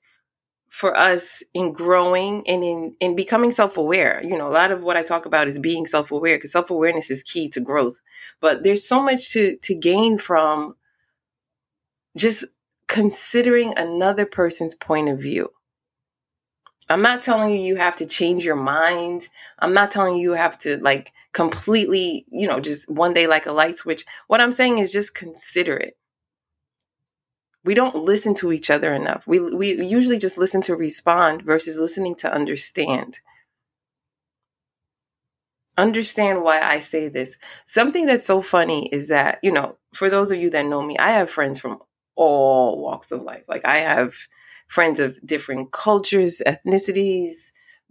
for 0.75 0.99
us 0.99 1.41
in 1.55 1.73
growing 1.73 2.43
and 2.49 2.65
in 2.65 2.97
in 2.99 3.15
becoming 3.15 3.53
self-aware. 3.53 4.21
You 4.25 4.37
know 4.37 4.49
a 4.49 4.57
lot 4.61 4.73
of 4.73 4.83
what 4.83 4.97
i 4.97 5.05
talk 5.05 5.25
about 5.25 5.47
is 5.47 5.61
being 5.61 5.87
self-aware 5.87 6.37
because 6.37 6.51
self-awareness 6.51 7.13
is 7.13 7.23
key 7.23 7.49
to 7.51 7.61
growth. 7.61 7.97
But 8.41 8.65
there's 8.65 8.85
so 8.85 9.01
much 9.01 9.31
to 9.35 9.57
to 9.57 9.75
gain 9.77 10.19
from 10.19 10.75
just 12.17 12.45
considering 12.89 13.73
another 13.77 14.27
person's 14.27 14.75
point 14.75 15.09
of 15.09 15.21
view. 15.21 15.51
I'm 16.89 17.03
not 17.03 17.23
telling 17.23 17.51
you 17.51 17.61
you 17.61 17.77
have 17.77 17.97
to 17.99 18.07
change 18.07 18.45
your 18.45 18.57
mind. 18.57 19.29
I'm 19.61 19.75
not 19.75 19.93
telling 19.93 20.17
you 20.17 20.23
you 20.23 20.33
have 20.33 20.59
to 20.59 20.79
like 20.79 21.13
completely 21.33 22.27
you 22.33 22.49
know 22.49 22.59
just 22.59 22.91
one 22.91 23.13
day 23.13 23.29
like 23.29 23.47
a 23.47 23.53
light 23.53 23.77
switch. 23.77 24.05
What 24.27 24.41
i'm 24.41 24.51
saying 24.51 24.79
is 24.79 24.91
just 24.91 25.15
consider 25.15 25.77
it 25.77 25.97
we 27.65 27.75
don't 27.75 27.97
listen 27.97 28.35
to 28.35 28.53
each 28.53 28.71
other 28.71 28.93
enough. 28.93 29.27
We 29.27 29.41
we 29.41 29.83
usually 29.83 30.19
just 30.19 30.39
listen 30.39 30.61
to 30.63 30.77
respond 30.77 31.43
versus 31.43 31.79
listening 31.79 32.15
to 32.17 32.33
understand. 32.33 33.21
Understand 35.77 36.43
why 36.43 36.61
I 36.61 36.81
say 36.81 37.09
this. 37.09 37.37
Something 37.67 38.07
that's 38.07 38.27
so 38.27 38.41
funny 38.41 38.87
is 38.93 39.09
that, 39.09 39.41
you 39.43 39.51
know, 39.51 39.77
for 39.93 40.09
those 40.09 40.31
of 40.31 40.39
you 40.39 40.51
that 40.51 40.67
know 40.67 40.83
me, 40.83 40.97
I 40.99 41.13
have 41.13 41.31
friends 41.31 41.59
from 41.59 41.81
all 42.15 42.81
walks 42.81 43.11
of 43.11 43.23
life. 43.23 43.43
Like 43.49 43.65
I 43.65 43.81
have 43.81 44.15
friends 44.69 45.01
of 45.01 45.19
different 45.27 45.73
cultures, 45.73 46.41
ethnicities, 46.47 47.33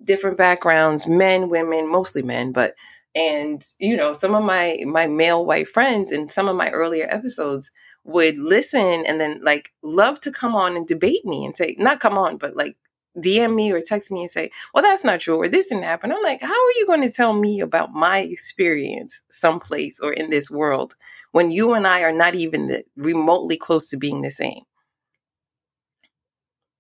different 0.02 0.38
backgrounds, 0.38 1.08
men, 1.08 1.50
women, 1.50 1.92
mostly 1.92 2.22
men, 2.22 2.52
but 2.52 2.76
and 3.16 3.64
you 3.80 3.98
know, 3.98 4.14
some 4.14 4.34
of 4.36 4.44
my 4.44 4.80
my 4.86 5.08
male 5.08 5.46
white 5.46 5.68
friends 5.68 6.12
in 6.12 6.30
some 6.30 6.48
of 6.48 6.56
my 6.56 6.70
earlier 6.70 7.08
episodes 7.10 7.72
would 8.04 8.38
listen 8.38 9.06
and 9.06 9.20
then 9.20 9.42
like 9.44 9.72
love 9.82 10.20
to 10.22 10.32
come 10.32 10.56
on 10.56 10.76
and 10.76 10.86
debate 10.86 11.26
me 11.26 11.46
and 11.46 11.56
say, 11.56 11.76
not 11.80 12.00
come 12.00 12.18
on, 12.18 12.38
but 12.38 12.56
like 12.56 12.76
DM 13.18 13.56
me 13.56 13.72
or 13.72 13.80
text 13.80 14.12
me 14.12 14.22
and 14.22 14.32
say, 14.32 14.52
well, 14.74 14.84
that's 14.84 15.04
not 15.04 15.20
true 15.20 15.38
or 15.38 15.48
this 15.48 15.68
didn't 15.68 15.84
happen. 15.84 16.12
I'm 16.12 16.24
like, 16.24 16.42
how 16.42 16.48
are 16.48 16.72
you 16.78 16.86
going 16.86 17.02
to 17.02 17.12
tell 17.12 17.34
me 17.34 17.60
about 17.60 17.94
my 17.94 18.20
experience 18.20 19.22
someplace 19.30 20.00
or 20.00 20.14
in 20.14 20.30
this 20.30 20.50
world 20.50 20.96
when 21.32 21.52
you 21.52 21.74
and 21.74 21.88
I 21.88 22.02
are 22.02 22.12
not 22.12 22.36
even 22.36 22.68
the, 22.68 22.84
remotely 22.96 23.58
close 23.58 23.90
to 23.90 23.98
being 23.98 24.22
the 24.22 24.32
same? 24.32 24.64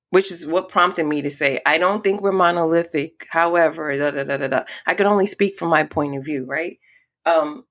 Which 0.10 0.32
is 0.32 0.46
what 0.46 0.70
prompted 0.70 1.06
me 1.08 1.22
to 1.24 1.32
say, 1.32 1.60
I 1.66 1.78
don't 1.80 2.04
think 2.04 2.22
we're 2.22 2.32
monolithic. 2.32 3.26
However, 3.32 3.96
da, 3.98 4.12
da, 4.12 4.24
da, 4.24 4.38
da, 4.38 4.48
da. 4.48 4.64
I 4.86 4.94
can 4.94 5.08
only 5.08 5.26
speak 5.26 5.58
from 5.58 5.70
my 5.70 5.84
point 5.84 6.16
of 6.16 6.24
view, 6.24 6.46
right? 6.46 6.78
Um, 7.26 7.66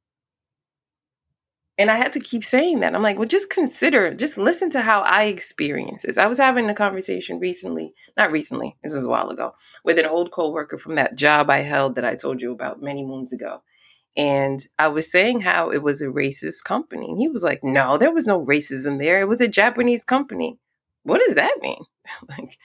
and 1.79 1.91
I 1.91 1.97
had 1.97 2.12
to 2.12 2.21
keep 2.21 2.45
saying 2.45 2.81
that. 2.81 2.95
I'm 2.95 3.02
like, 3.02 3.19
well, 3.19 3.26
just 3.26 3.49
consider, 3.49 4.12
just 4.14 4.37
listen 4.37 4.69
to 4.71 4.83
how 4.83 5.00
I 5.00 5.25
experience 5.25 6.02
this. 6.02 6.19
I 6.19 6.26
was 6.26 6.38
having 6.38 6.69
a 6.69 6.75
conversation 6.75 7.38
recently, 7.38 7.95
not 8.17 8.31
recently, 8.31 8.76
this 8.83 8.93
is 8.93 9.05
a 9.05 9.09
while 9.09 9.31
ago, 9.31 9.55
with 9.85 9.99
an 9.99 10.07
old 10.07 10.31
coworker 10.33 10.76
from 10.76 10.97
that 10.97 11.17
job 11.17 11.49
I 11.49 11.59
held 11.59 11.95
that 11.95 12.05
I 12.05 12.14
told 12.14 12.43
you 12.43 12.52
about 12.52 12.83
many 12.83 13.05
moons 13.05 13.33
ago. 13.33 13.62
And 14.14 14.61
I 14.79 14.88
was 14.88 15.11
saying 15.11 15.41
how 15.41 15.71
it 15.71 15.83
was 15.83 16.02
a 16.02 16.07
racist 16.07 16.64
company. 16.64 17.07
And 17.09 17.19
he 17.19 17.29
was 17.29 17.43
like, 17.43 17.61
no, 17.64 17.97
there 17.97 18.12
was 18.12 18.26
no 18.26 18.45
racism 18.45 18.99
there. 18.99 19.21
It 19.23 19.29
was 19.29 19.41
a 19.41 19.49
Japanese 19.49 20.05
company. 20.05 20.59
What 21.05 21.23
does 21.25 21.35
that 21.35 21.55
mean? 21.62 21.83
like, 22.29 22.59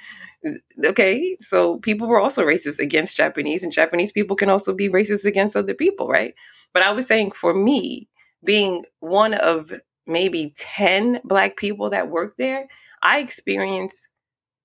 uh, 0.46 0.90
okay, 0.90 1.38
so 1.40 1.78
people 1.80 2.08
were 2.08 2.20
also 2.20 2.44
racist 2.44 2.80
against 2.80 3.18
Japanese, 3.18 3.64
and 3.64 3.72
Japanese 3.72 4.12
people 4.12 4.36
can 4.36 4.50
also 4.50 4.74
be 4.74 4.90
racist 4.90 5.26
against 5.26 5.56
other 5.56 5.74
people, 5.74 6.08
right? 6.08 6.34
But 6.74 6.84
I 6.84 6.92
was 6.92 7.08
saying 7.08 7.32
for 7.32 7.54
me, 7.54 8.10
being 8.48 8.86
one 9.00 9.36
of 9.36 9.72
maybe 10.08 10.54
10 10.56 11.20
black 11.24 11.58
people 11.58 11.92
that 11.92 12.10
worked 12.10 12.40
there, 12.40 12.68
I 13.04 13.20
experienced 13.20 14.08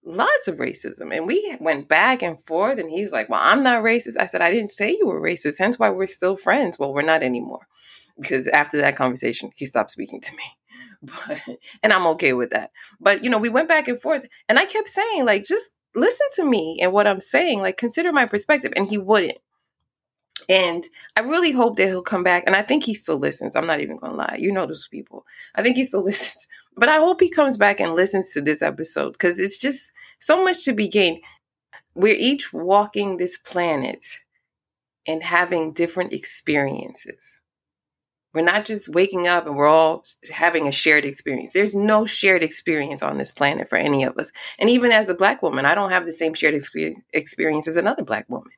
lots 0.04 0.48
of 0.48 0.56
racism. 0.56 1.14
And 1.14 1.26
we 1.26 1.56
went 1.60 1.88
back 1.88 2.22
and 2.22 2.38
forth. 2.46 2.78
And 2.78 2.90
he's 2.90 3.12
like, 3.12 3.28
Well, 3.28 3.40
I'm 3.42 3.62
not 3.62 3.82
racist. 3.82 4.16
I 4.18 4.26
said, 4.26 4.40
I 4.40 4.50
didn't 4.50 4.70
say 4.70 4.92
you 4.92 5.06
were 5.06 5.20
racist. 5.20 5.58
Hence 5.58 5.78
why 5.78 5.90
we're 5.90 6.06
still 6.06 6.36
friends. 6.36 6.78
Well, 6.78 6.94
we're 6.94 7.02
not 7.02 7.22
anymore. 7.22 7.66
Because 8.18 8.46
after 8.46 8.78
that 8.78 8.96
conversation, 8.96 9.50
he 9.56 9.66
stopped 9.66 9.90
speaking 9.90 10.20
to 10.20 10.32
me. 10.36 10.44
but 11.02 11.40
and 11.82 11.92
I'm 11.92 12.06
okay 12.08 12.32
with 12.32 12.50
that. 12.50 12.70
But 13.00 13.24
you 13.24 13.30
know, 13.30 13.38
we 13.38 13.48
went 13.48 13.68
back 13.68 13.88
and 13.88 14.00
forth, 14.00 14.26
and 14.48 14.58
I 14.58 14.64
kept 14.64 14.88
saying 14.88 15.26
like, 15.26 15.44
just 15.44 15.72
listen 15.94 16.26
to 16.36 16.44
me 16.44 16.78
and 16.80 16.92
what 16.92 17.06
I'm 17.06 17.20
saying, 17.20 17.60
like 17.60 17.76
consider 17.76 18.12
my 18.12 18.26
perspective, 18.26 18.72
and 18.76 18.88
he 18.88 18.98
wouldn't. 18.98 19.38
And 20.48 20.84
I 21.16 21.20
really 21.20 21.52
hope 21.52 21.76
that 21.76 21.86
he'll 21.86 22.02
come 22.02 22.24
back. 22.24 22.44
And 22.46 22.56
I 22.56 22.62
think 22.62 22.84
he 22.84 22.94
still 22.94 23.18
listens. 23.18 23.54
I'm 23.54 23.66
not 23.66 23.80
even 23.80 23.96
going 23.96 24.12
to 24.12 24.18
lie. 24.18 24.36
You 24.38 24.52
know 24.52 24.66
those 24.66 24.88
people. 24.88 25.24
I 25.54 25.62
think 25.62 25.76
he 25.76 25.84
still 25.84 26.04
listens. 26.04 26.46
But 26.76 26.88
I 26.88 26.96
hope 26.96 27.20
he 27.20 27.30
comes 27.30 27.56
back 27.56 27.80
and 27.80 27.94
listens 27.94 28.30
to 28.30 28.40
this 28.40 28.62
episode 28.62 29.12
because 29.12 29.38
it's 29.38 29.58
just 29.58 29.92
so 30.18 30.42
much 30.42 30.64
to 30.64 30.72
be 30.72 30.88
gained. 30.88 31.20
We're 31.94 32.16
each 32.16 32.52
walking 32.52 33.16
this 33.16 33.36
planet 33.36 34.04
and 35.06 35.22
having 35.22 35.72
different 35.72 36.12
experiences. 36.12 37.40
We're 38.32 38.42
not 38.42 38.64
just 38.64 38.88
waking 38.88 39.28
up 39.28 39.46
and 39.46 39.56
we're 39.56 39.66
all 39.66 40.04
having 40.32 40.66
a 40.66 40.72
shared 40.72 41.04
experience. 41.04 41.52
There's 41.52 41.74
no 41.74 42.06
shared 42.06 42.42
experience 42.42 43.02
on 43.02 43.18
this 43.18 43.30
planet 43.30 43.68
for 43.68 43.76
any 43.76 44.04
of 44.04 44.16
us. 44.16 44.32
And 44.58 44.70
even 44.70 44.90
as 44.90 45.10
a 45.10 45.14
black 45.14 45.42
woman, 45.42 45.66
I 45.66 45.74
don't 45.74 45.90
have 45.90 46.06
the 46.06 46.12
same 46.12 46.32
shared 46.32 46.54
experience 47.12 47.68
as 47.68 47.76
another 47.76 48.02
black 48.02 48.24
woman. 48.30 48.52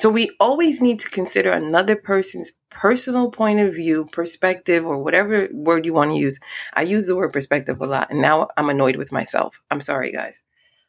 So 0.00 0.08
we 0.08 0.30
always 0.40 0.80
need 0.80 0.98
to 1.00 1.10
consider 1.10 1.50
another 1.50 1.94
person's 1.94 2.52
personal 2.70 3.30
point 3.30 3.60
of 3.60 3.74
view, 3.74 4.08
perspective, 4.10 4.86
or 4.86 4.96
whatever 4.96 5.50
word 5.52 5.84
you 5.84 5.92
want 5.92 6.12
to 6.12 6.16
use. 6.16 6.38
I 6.72 6.84
use 6.84 7.06
the 7.06 7.16
word 7.16 7.34
perspective 7.34 7.82
a 7.82 7.86
lot, 7.86 8.08
and 8.10 8.22
now 8.22 8.48
I'm 8.56 8.70
annoyed 8.70 8.96
with 8.96 9.12
myself. 9.12 9.58
I'm 9.70 9.82
sorry, 9.82 10.10
guys. 10.10 10.40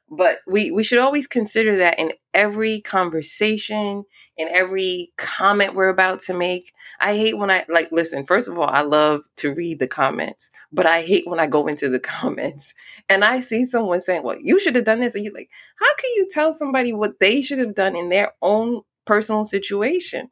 But 0.10 0.40
we, 0.48 0.72
we 0.72 0.86
should 0.86 1.00
always 1.00 1.28
consider 1.28 1.76
that 1.80 2.00
in 2.00 2.14
every 2.34 2.80
conversation, 2.80 4.06
in 4.38 4.48
every 4.48 5.12
comment 5.18 5.76
we're 5.76 5.90
about 5.90 6.22
to 6.22 6.34
make. 6.34 6.72
I 6.98 7.18
hate 7.18 7.38
when 7.38 7.52
I, 7.52 7.66
like, 7.68 7.92
listen, 7.92 8.26
first 8.26 8.48
of 8.48 8.58
all, 8.58 8.70
I 8.70 8.82
love 8.82 9.24
to 9.38 9.54
read 9.54 9.80
the 9.80 9.88
comments, 9.88 10.50
but 10.72 10.86
I 10.86 11.02
hate 11.02 11.28
when 11.28 11.40
I 11.42 11.48
go 11.48 11.68
into 11.68 11.90
the 11.90 12.00
comments 12.22 12.74
and 13.10 13.26
I 13.26 13.42
see 13.42 13.66
someone 13.66 14.00
saying, 14.00 14.24
well, 14.24 14.38
you 14.42 14.58
should 14.58 14.76
have 14.78 14.86
done 14.86 15.02
this. 15.02 15.16
And 15.16 15.26
you're 15.26 15.34
like, 15.34 15.50
how 15.76 15.96
can 15.98 16.12
you 16.16 16.28
tell 16.30 16.54
somebody 16.54 16.94
what 16.94 17.20
they 17.20 17.42
should 17.42 17.60
have 17.60 17.76
done 17.76 17.98
in 17.98 18.08
their 18.08 18.32
own 18.42 18.84
personal 19.06 19.46
situation. 19.46 20.30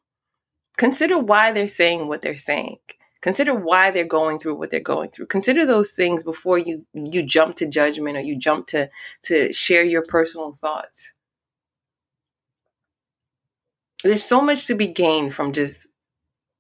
Consider 0.78 1.20
why 1.20 1.52
they're 1.52 1.68
saying 1.68 2.08
what 2.08 2.22
they're 2.22 2.36
saying. 2.36 2.78
Consider 3.22 3.54
why 3.54 3.92
they're 3.92 4.06
going 4.06 4.40
through 4.40 4.56
what 4.56 4.72
they're 4.72 4.80
going 4.80 5.10
through. 5.10 5.26
Consider 5.26 5.66
those 5.66 5.92
things 5.92 6.24
before 6.24 6.58
you 6.58 6.86
you 6.94 7.26
jump 7.26 7.58
to 7.58 7.68
judgment 7.68 8.16
or 8.16 8.22
you 8.22 8.38
jump 8.38 8.68
to 8.68 8.90
to 9.24 9.52
share 9.52 9.84
your 9.84 10.04
personal 10.04 10.54
thoughts. 10.54 11.14
There's 14.04 14.24
so 14.24 14.40
much 14.40 14.68
to 14.68 14.76
be 14.76 14.88
gained 14.88 15.34
from 15.34 15.52
just 15.52 15.88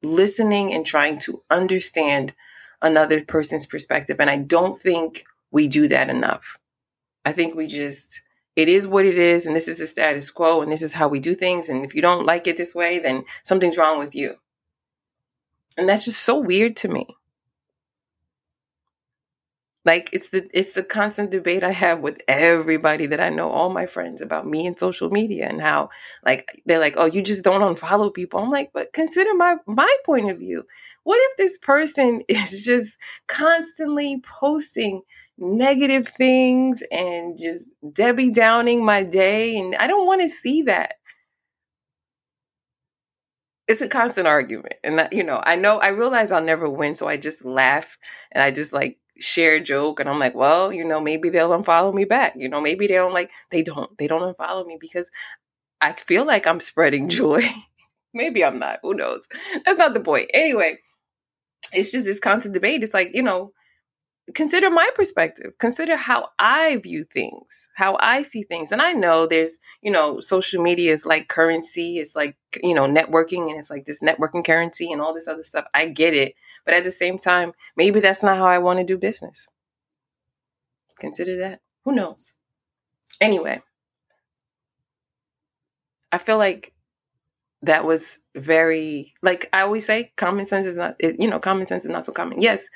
listening 0.04 0.74
and 0.74 0.86
trying 0.86 1.18
to 1.20 1.42
understand 1.50 2.34
another 2.82 3.24
person's 3.24 3.66
perspective 3.66 4.18
and 4.20 4.30
I 4.30 4.38
don't 4.38 4.78
think 4.78 5.24
we 5.52 5.70
do 5.70 5.88
that 5.88 6.10
enough. 6.10 6.58
I 7.24 7.32
think 7.32 7.56
we 7.56 7.68
just 7.68 8.22
it 8.56 8.68
is 8.68 8.88
what 8.88 9.06
it 9.06 9.18
is 9.18 9.46
and 9.46 9.56
this 9.56 9.68
is 9.68 9.78
the 9.78 9.88
status 9.88 10.32
quo 10.32 10.62
and 10.62 10.72
this 10.72 10.82
is 10.82 10.94
how 10.94 11.08
we 11.08 11.20
do 11.20 11.34
things 11.34 11.70
and 11.70 11.86
if 11.86 11.96
you 11.96 12.02
don't 12.02 12.26
like 12.26 12.48
it 12.48 12.58
this 12.58 12.76
way 12.76 13.00
then 13.00 13.24
something's 13.44 13.78
wrong 13.78 14.00
with 14.00 14.16
you. 14.16 14.36
And 15.78 15.88
that's 15.88 16.06
just 16.06 16.22
so 16.22 16.38
weird 16.38 16.76
to 16.78 16.90
me. 16.90 17.08
Like 19.86 20.10
it's 20.12 20.30
the 20.30 20.48
it's 20.54 20.74
the 20.74 20.84
constant 20.84 21.32
debate 21.32 21.64
i 21.64 21.72
have 21.72 22.02
with 22.02 22.22
everybody 22.28 23.06
that 23.08 23.22
i 23.22 23.30
know 23.30 23.50
all 23.50 23.70
my 23.70 23.86
friends 23.86 24.20
about 24.22 24.46
me 24.46 24.68
and 24.68 24.78
social 24.78 25.10
media 25.10 25.48
and 25.48 25.62
how 25.62 25.90
like 26.26 26.62
they're 26.66 26.80
like 26.80 26.96
oh 26.98 27.06
you 27.06 27.24
just 27.24 27.46
don't 27.46 27.62
unfollow 27.62 28.14
people. 28.14 28.42
I'm 28.42 28.50
like 28.52 28.72
but 28.74 28.92
consider 28.94 29.34
my 29.34 29.56
my 29.66 29.96
point 30.06 30.30
of 30.30 30.38
view. 30.38 30.66
What 31.04 31.20
if 31.32 31.38
this 31.38 31.58
person 31.58 32.22
is 32.28 32.66
just 32.66 32.98
constantly 33.28 34.22
posting 34.22 35.02
negative 35.40 36.08
things 36.08 36.84
and 36.92 37.38
just 37.38 37.68
Debbie 37.94 38.32
Downing 38.32 38.84
my 38.84 39.04
day. 39.04 39.58
And 39.58 39.76
I 39.76 39.88
don't 39.88 40.06
want 40.06 40.22
to 40.22 40.30
see 40.30 40.64
that. 40.64 40.96
It's 43.68 43.82
a 43.82 43.88
constant 43.88 44.28
argument. 44.28 44.76
And, 44.84 45.00
that, 45.00 45.14
you 45.14 45.24
know, 45.24 45.42
I 45.44 45.56
know, 45.56 45.80
I 45.80 45.90
realize 45.90 46.32
I'll 46.32 46.44
never 46.44 46.70
win. 46.70 46.96
So 46.96 47.08
I 47.08 47.18
just 47.18 47.46
laugh 47.46 47.98
and 48.32 48.44
I 48.44 48.52
just 48.52 48.74
like 48.74 48.98
share 49.20 49.56
a 49.56 49.64
joke. 49.64 50.00
And 50.00 50.10
I'm 50.10 50.20
like, 50.20 50.36
well, 50.36 50.74
you 50.74 50.84
know, 50.84 51.00
maybe 51.00 51.30
they'll 51.30 51.50
unfollow 51.50 51.94
me 51.94 52.06
back. 52.06 52.34
You 52.36 52.50
know, 52.50 52.62
maybe 52.62 52.88
they 52.88 52.96
don't 52.96 53.14
like, 53.14 53.32
they 53.52 53.62
don't, 53.62 53.96
they 53.98 54.08
don't 54.08 54.36
unfollow 54.36 54.66
me 54.66 54.78
because 54.80 55.12
I 55.80 55.94
feel 55.94 56.26
like 56.26 56.48
I'm 56.48 56.60
spreading 56.60 57.10
joy. 57.10 57.44
maybe 58.14 58.44
I'm 58.44 58.60
not. 58.60 58.80
Who 58.82 58.94
knows? 58.94 59.28
That's 59.66 59.78
not 59.78 59.94
the 59.94 60.00
point. 60.00 60.32
Anyway, 60.34 60.80
it's 61.72 61.92
just 61.92 62.06
this 62.06 62.20
constant 62.20 62.56
debate. 62.56 62.84
It's 62.84 62.94
like, 62.94 63.12
you 63.14 63.24
know, 63.24 63.54
consider 64.34 64.70
my 64.70 64.90
perspective. 64.96 65.54
Consider 65.58 65.96
how 65.96 66.30
i 66.40 66.78
view 66.78 67.04
things 67.04 67.68
how 67.76 67.98
i 68.00 68.22
see 68.22 68.44
things. 68.44 68.72
And 68.72 68.82
i 68.82 68.94
know 68.94 69.26
there's 69.26 69.60
you 69.82 69.92
know 69.92 70.22
social 70.22 70.62
media 70.62 70.92
is 70.92 71.06
like 71.06 71.28
currency 71.28 72.00
it's 72.00 72.16
like 72.16 72.36
you 72.64 72.74
know 72.74 72.86
networking 72.86 73.50
and 73.50 73.58
it's 73.58 73.70
like 73.70 73.86
this 73.86 74.02
networking 74.02 74.46
currency 74.46 74.92
and 74.92 75.02
all 75.02 75.14
this 75.14 75.28
other 75.28 75.44
stuff. 75.44 75.66
I 75.74 75.88
get 75.88 76.14
it. 76.14 76.36
But 76.66 76.74
at 76.74 76.84
the 76.84 76.92
same 76.92 77.18
time 77.18 77.54
maybe 77.76 78.00
that's 78.00 78.24
not 78.24 78.38
how 78.38 78.46
i 78.46 78.58
want 78.58 78.80
to 78.80 78.86
do 78.86 78.98
business. 78.98 79.48
Consider 81.00 81.38
that. 81.38 81.62
Who 81.86 81.94
knows? 81.94 82.36
Anyway. 83.22 83.62
I 86.12 86.18
feel 86.18 86.38
like 86.38 86.74
that 87.62 87.86
was 87.86 88.20
very 88.36 89.14
like 89.22 89.50
i 89.52 89.62
always 89.62 89.86
say 89.86 90.14
common 90.16 90.46
sense 90.46 90.66
is 90.66 90.78
not 90.78 90.96
you 91.02 91.30
know 91.30 91.40
common 91.40 91.66
sense 91.66 91.84
is 91.84 91.92
not 91.92 92.06
so 92.06 92.12
common. 92.12 92.40
Yes 92.42 92.70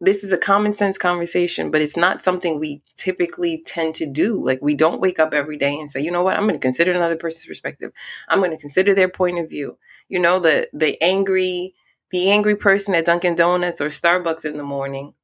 this 0.00 0.24
is 0.24 0.32
a 0.32 0.38
common 0.38 0.72
sense 0.72 0.96
conversation, 0.96 1.70
but 1.70 1.82
it's 1.82 1.96
not 1.96 2.22
something 2.22 2.58
we 2.58 2.82
typically 2.96 3.62
tend 3.66 3.94
to 3.96 4.06
do. 4.06 4.42
Like 4.44 4.60
we 4.62 4.74
don't 4.74 5.00
wake 5.00 5.18
up 5.18 5.34
every 5.34 5.58
day 5.58 5.78
and 5.78 5.90
say, 5.90 6.00
you 6.00 6.10
know 6.10 6.22
what, 6.22 6.36
I'm 6.36 6.44
going 6.44 6.54
to 6.54 6.58
consider 6.58 6.92
another 6.92 7.16
person's 7.16 7.46
perspective. 7.46 7.92
I'm 8.28 8.38
going 8.38 8.50
to 8.50 8.56
consider 8.56 8.94
their 8.94 9.08
point 9.08 9.38
of 9.38 9.50
view. 9.50 9.76
You 10.08 10.18
know, 10.18 10.38
the 10.38 10.68
the 10.72 11.00
angry 11.02 11.74
the 12.10 12.30
angry 12.30 12.56
person 12.56 12.94
at 12.94 13.04
Dunkin' 13.04 13.34
Donuts 13.34 13.80
or 13.80 13.86
Starbucks 13.88 14.44
in 14.44 14.56
the 14.56 14.64
morning. 14.64 15.14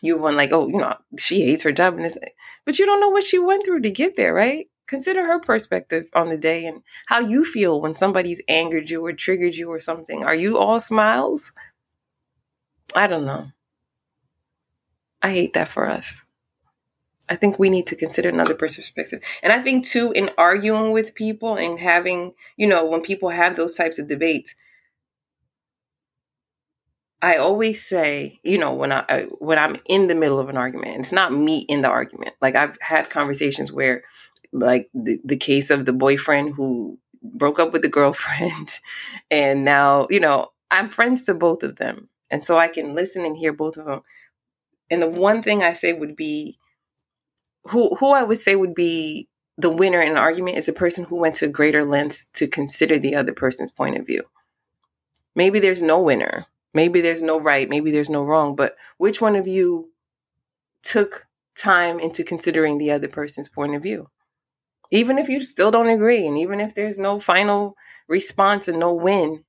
You 0.00 0.18
want 0.18 0.36
like, 0.36 0.50
oh, 0.52 0.66
you 0.66 0.78
know, 0.78 0.96
she 1.16 1.42
hates 1.42 1.62
her 1.62 1.70
job 1.70 1.94
and 1.94 2.04
this, 2.04 2.18
but 2.64 2.78
you 2.78 2.86
don't 2.86 3.00
know 3.00 3.10
what 3.10 3.22
she 3.22 3.38
went 3.38 3.64
through 3.64 3.82
to 3.82 3.90
get 3.90 4.16
there, 4.16 4.34
right? 4.34 4.68
Consider 4.88 5.24
her 5.24 5.38
perspective 5.38 6.06
on 6.12 6.28
the 6.28 6.36
day 6.36 6.66
and 6.66 6.82
how 7.06 7.20
you 7.20 7.44
feel 7.44 7.80
when 7.80 7.94
somebody's 7.94 8.40
angered 8.48 8.90
you 8.90 9.04
or 9.04 9.12
triggered 9.12 9.54
you 9.54 9.70
or 9.70 9.78
something. 9.78 10.24
Are 10.24 10.34
you 10.34 10.58
all 10.58 10.80
smiles? 10.80 11.52
I 12.96 13.06
don't 13.06 13.24
know. 13.24 13.46
I 15.22 15.30
hate 15.30 15.52
that 15.54 15.68
for 15.68 15.88
us. 15.88 16.22
I 17.28 17.36
think 17.36 17.58
we 17.58 17.70
need 17.70 17.86
to 17.86 17.96
consider 17.96 18.28
another 18.28 18.54
person's 18.54 18.86
perspective. 18.86 19.22
And 19.42 19.52
I 19.52 19.62
think 19.62 19.86
too, 19.86 20.12
in 20.12 20.30
arguing 20.36 20.92
with 20.92 21.14
people 21.14 21.56
and 21.56 21.78
having, 21.78 22.34
you 22.56 22.66
know, 22.66 22.84
when 22.84 23.00
people 23.00 23.30
have 23.30 23.56
those 23.56 23.76
types 23.76 23.98
of 23.98 24.08
debates, 24.08 24.54
I 27.22 27.36
always 27.36 27.86
say, 27.86 28.40
you 28.42 28.58
know, 28.58 28.74
when 28.74 28.90
I 28.90 29.26
when 29.38 29.58
I'm 29.58 29.76
in 29.86 30.08
the 30.08 30.14
middle 30.16 30.40
of 30.40 30.48
an 30.48 30.56
argument, 30.56 30.98
it's 30.98 31.12
not 31.12 31.32
me 31.32 31.60
in 31.68 31.80
the 31.80 31.88
argument. 31.88 32.34
Like 32.42 32.56
I've 32.56 32.76
had 32.80 33.10
conversations 33.10 33.70
where, 33.70 34.02
like 34.52 34.90
the, 34.92 35.20
the 35.24 35.36
case 35.36 35.70
of 35.70 35.86
the 35.86 35.92
boyfriend 35.92 36.54
who 36.54 36.98
broke 37.22 37.60
up 37.60 37.72
with 37.72 37.82
the 37.82 37.88
girlfriend, 38.00 38.80
and 39.30 39.64
now 39.64 40.08
you 40.10 40.18
know 40.18 40.50
I'm 40.72 40.90
friends 40.90 41.22
to 41.26 41.34
both 41.34 41.62
of 41.62 41.76
them, 41.76 42.08
and 42.28 42.44
so 42.44 42.58
I 42.58 42.66
can 42.66 42.96
listen 42.96 43.24
and 43.24 43.36
hear 43.36 43.52
both 43.52 43.76
of 43.76 43.84
them. 43.86 44.02
And 44.92 45.00
the 45.00 45.08
one 45.08 45.42
thing 45.42 45.62
I 45.62 45.72
say 45.72 45.94
would 45.94 46.14
be 46.14 46.58
who 47.64 47.96
who 47.96 48.12
I 48.12 48.22
would 48.22 48.38
say 48.38 48.54
would 48.54 48.74
be 48.74 49.26
the 49.56 49.70
winner 49.70 50.02
in 50.02 50.10
an 50.10 50.18
argument 50.18 50.58
is 50.58 50.68
a 50.68 50.72
person 50.74 51.04
who 51.04 51.16
went 51.16 51.36
to 51.36 51.48
greater 51.48 51.82
lengths 51.82 52.26
to 52.34 52.46
consider 52.46 52.98
the 52.98 53.14
other 53.14 53.32
person's 53.32 53.70
point 53.70 53.96
of 53.96 54.06
view. 54.06 54.24
Maybe 55.34 55.60
there's 55.60 55.80
no 55.80 55.98
winner. 55.98 56.44
Maybe 56.74 57.00
there's 57.00 57.22
no 57.22 57.40
right. 57.40 57.70
Maybe 57.70 57.90
there's 57.90 58.10
no 58.10 58.22
wrong. 58.22 58.54
But 58.54 58.76
which 58.98 59.18
one 59.18 59.34
of 59.34 59.46
you 59.46 59.90
took 60.82 61.26
time 61.56 61.98
into 61.98 62.22
considering 62.22 62.76
the 62.76 62.90
other 62.90 63.08
person's 63.08 63.48
point 63.48 63.74
of 63.74 63.82
view? 63.82 64.10
Even 64.90 65.16
if 65.16 65.26
you 65.30 65.42
still 65.42 65.70
don't 65.70 65.88
agree, 65.88 66.26
and 66.26 66.36
even 66.36 66.60
if 66.60 66.74
there's 66.74 66.98
no 66.98 67.18
final 67.18 67.76
response 68.08 68.68
and 68.68 68.78
no 68.78 68.92
win, 68.92 69.44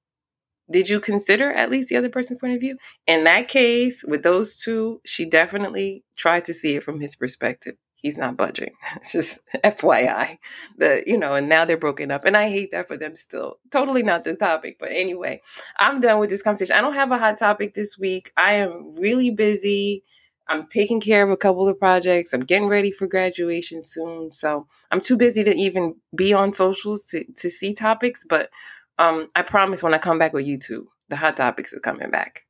did 0.70 0.90
you 0.90 1.00
consider 1.00 1.52
at 1.52 1.70
least 1.70 1.90
the 1.90 1.98
other 1.98 2.10
person's 2.10 2.40
point 2.40 2.54
of 2.54 2.60
view? 2.62 2.78
In 3.08 3.24
that 3.26 3.48
case, 3.48 4.04
with 4.04 4.24
those 4.24 4.58
two, 4.58 5.02
she 5.06 5.26
definitely 5.26 6.04
tried 6.16 6.46
to 6.46 6.54
see 6.54 6.76
it 6.76 6.84
from 6.84 7.00
his 7.00 7.16
perspective. 7.16 7.76
He's 7.96 8.18
not 8.18 8.36
budging. 8.38 8.72
It's 8.98 9.14
just 9.14 9.40
FYI. 9.64 10.38
The 10.78 11.04
you 11.08 11.18
know, 11.18 11.36
and 11.36 11.48
now 11.50 11.66
they're 11.66 11.78
broken 11.78 12.12
up. 12.12 12.26
And 12.26 12.36
I 12.36 12.50
hate 12.50 12.72
that 12.72 12.88
for 12.88 12.98
them 12.98 13.16
still. 13.16 13.60
Totally 13.72 14.04
not 14.04 14.24
the 14.24 14.36
topic. 14.36 14.78
But 14.80 14.92
anyway, 14.92 15.42
I'm 15.78 16.00
done 16.00 16.20
with 16.20 16.30
this 16.30 16.42
conversation. 16.42 16.76
I 16.76 16.82
don't 16.82 16.94
have 16.96 17.12
a 17.12 17.18
hot 17.18 17.38
topic 17.38 17.74
this 17.74 17.98
week. 17.98 18.32
I 18.38 18.54
am 18.54 18.96
really 18.96 19.32
busy. 19.32 20.04
I'm 20.50 20.68
taking 20.68 21.00
care 21.00 21.24
of 21.24 21.30
a 21.30 21.38
couple 21.38 21.68
of 21.70 21.80
projects. 21.80 22.34
I'm 22.34 22.42
getting 22.42 22.68
ready 22.68 22.92
for 22.92 23.08
graduation 23.08 23.82
soon. 23.82 24.30
So 24.30 24.68
I'm 24.92 25.00
too 25.00 25.16
busy 25.16 25.44
to 25.46 25.56
even 25.56 25.96
be 26.14 26.34
on 26.34 26.52
socials 26.52 27.06
to, 27.06 27.24
to 27.38 27.50
see 27.50 27.74
topics. 27.74 28.26
But 28.28 28.50
um, 28.98 29.30
I 29.36 29.42
promise 29.42 29.84
when 29.84 29.94
I 29.94 29.98
come 29.98 30.20
back 30.20 30.34
with 30.34 30.46
YouTube, 30.46 30.86
the 31.10 31.16
hot 31.16 31.38
topics 31.38 31.74
is 31.74 31.80
coming 31.80 32.10
back. 32.10 32.46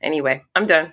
Anyway, 0.00 0.42
I'm 0.54 0.66
done. 0.66 0.92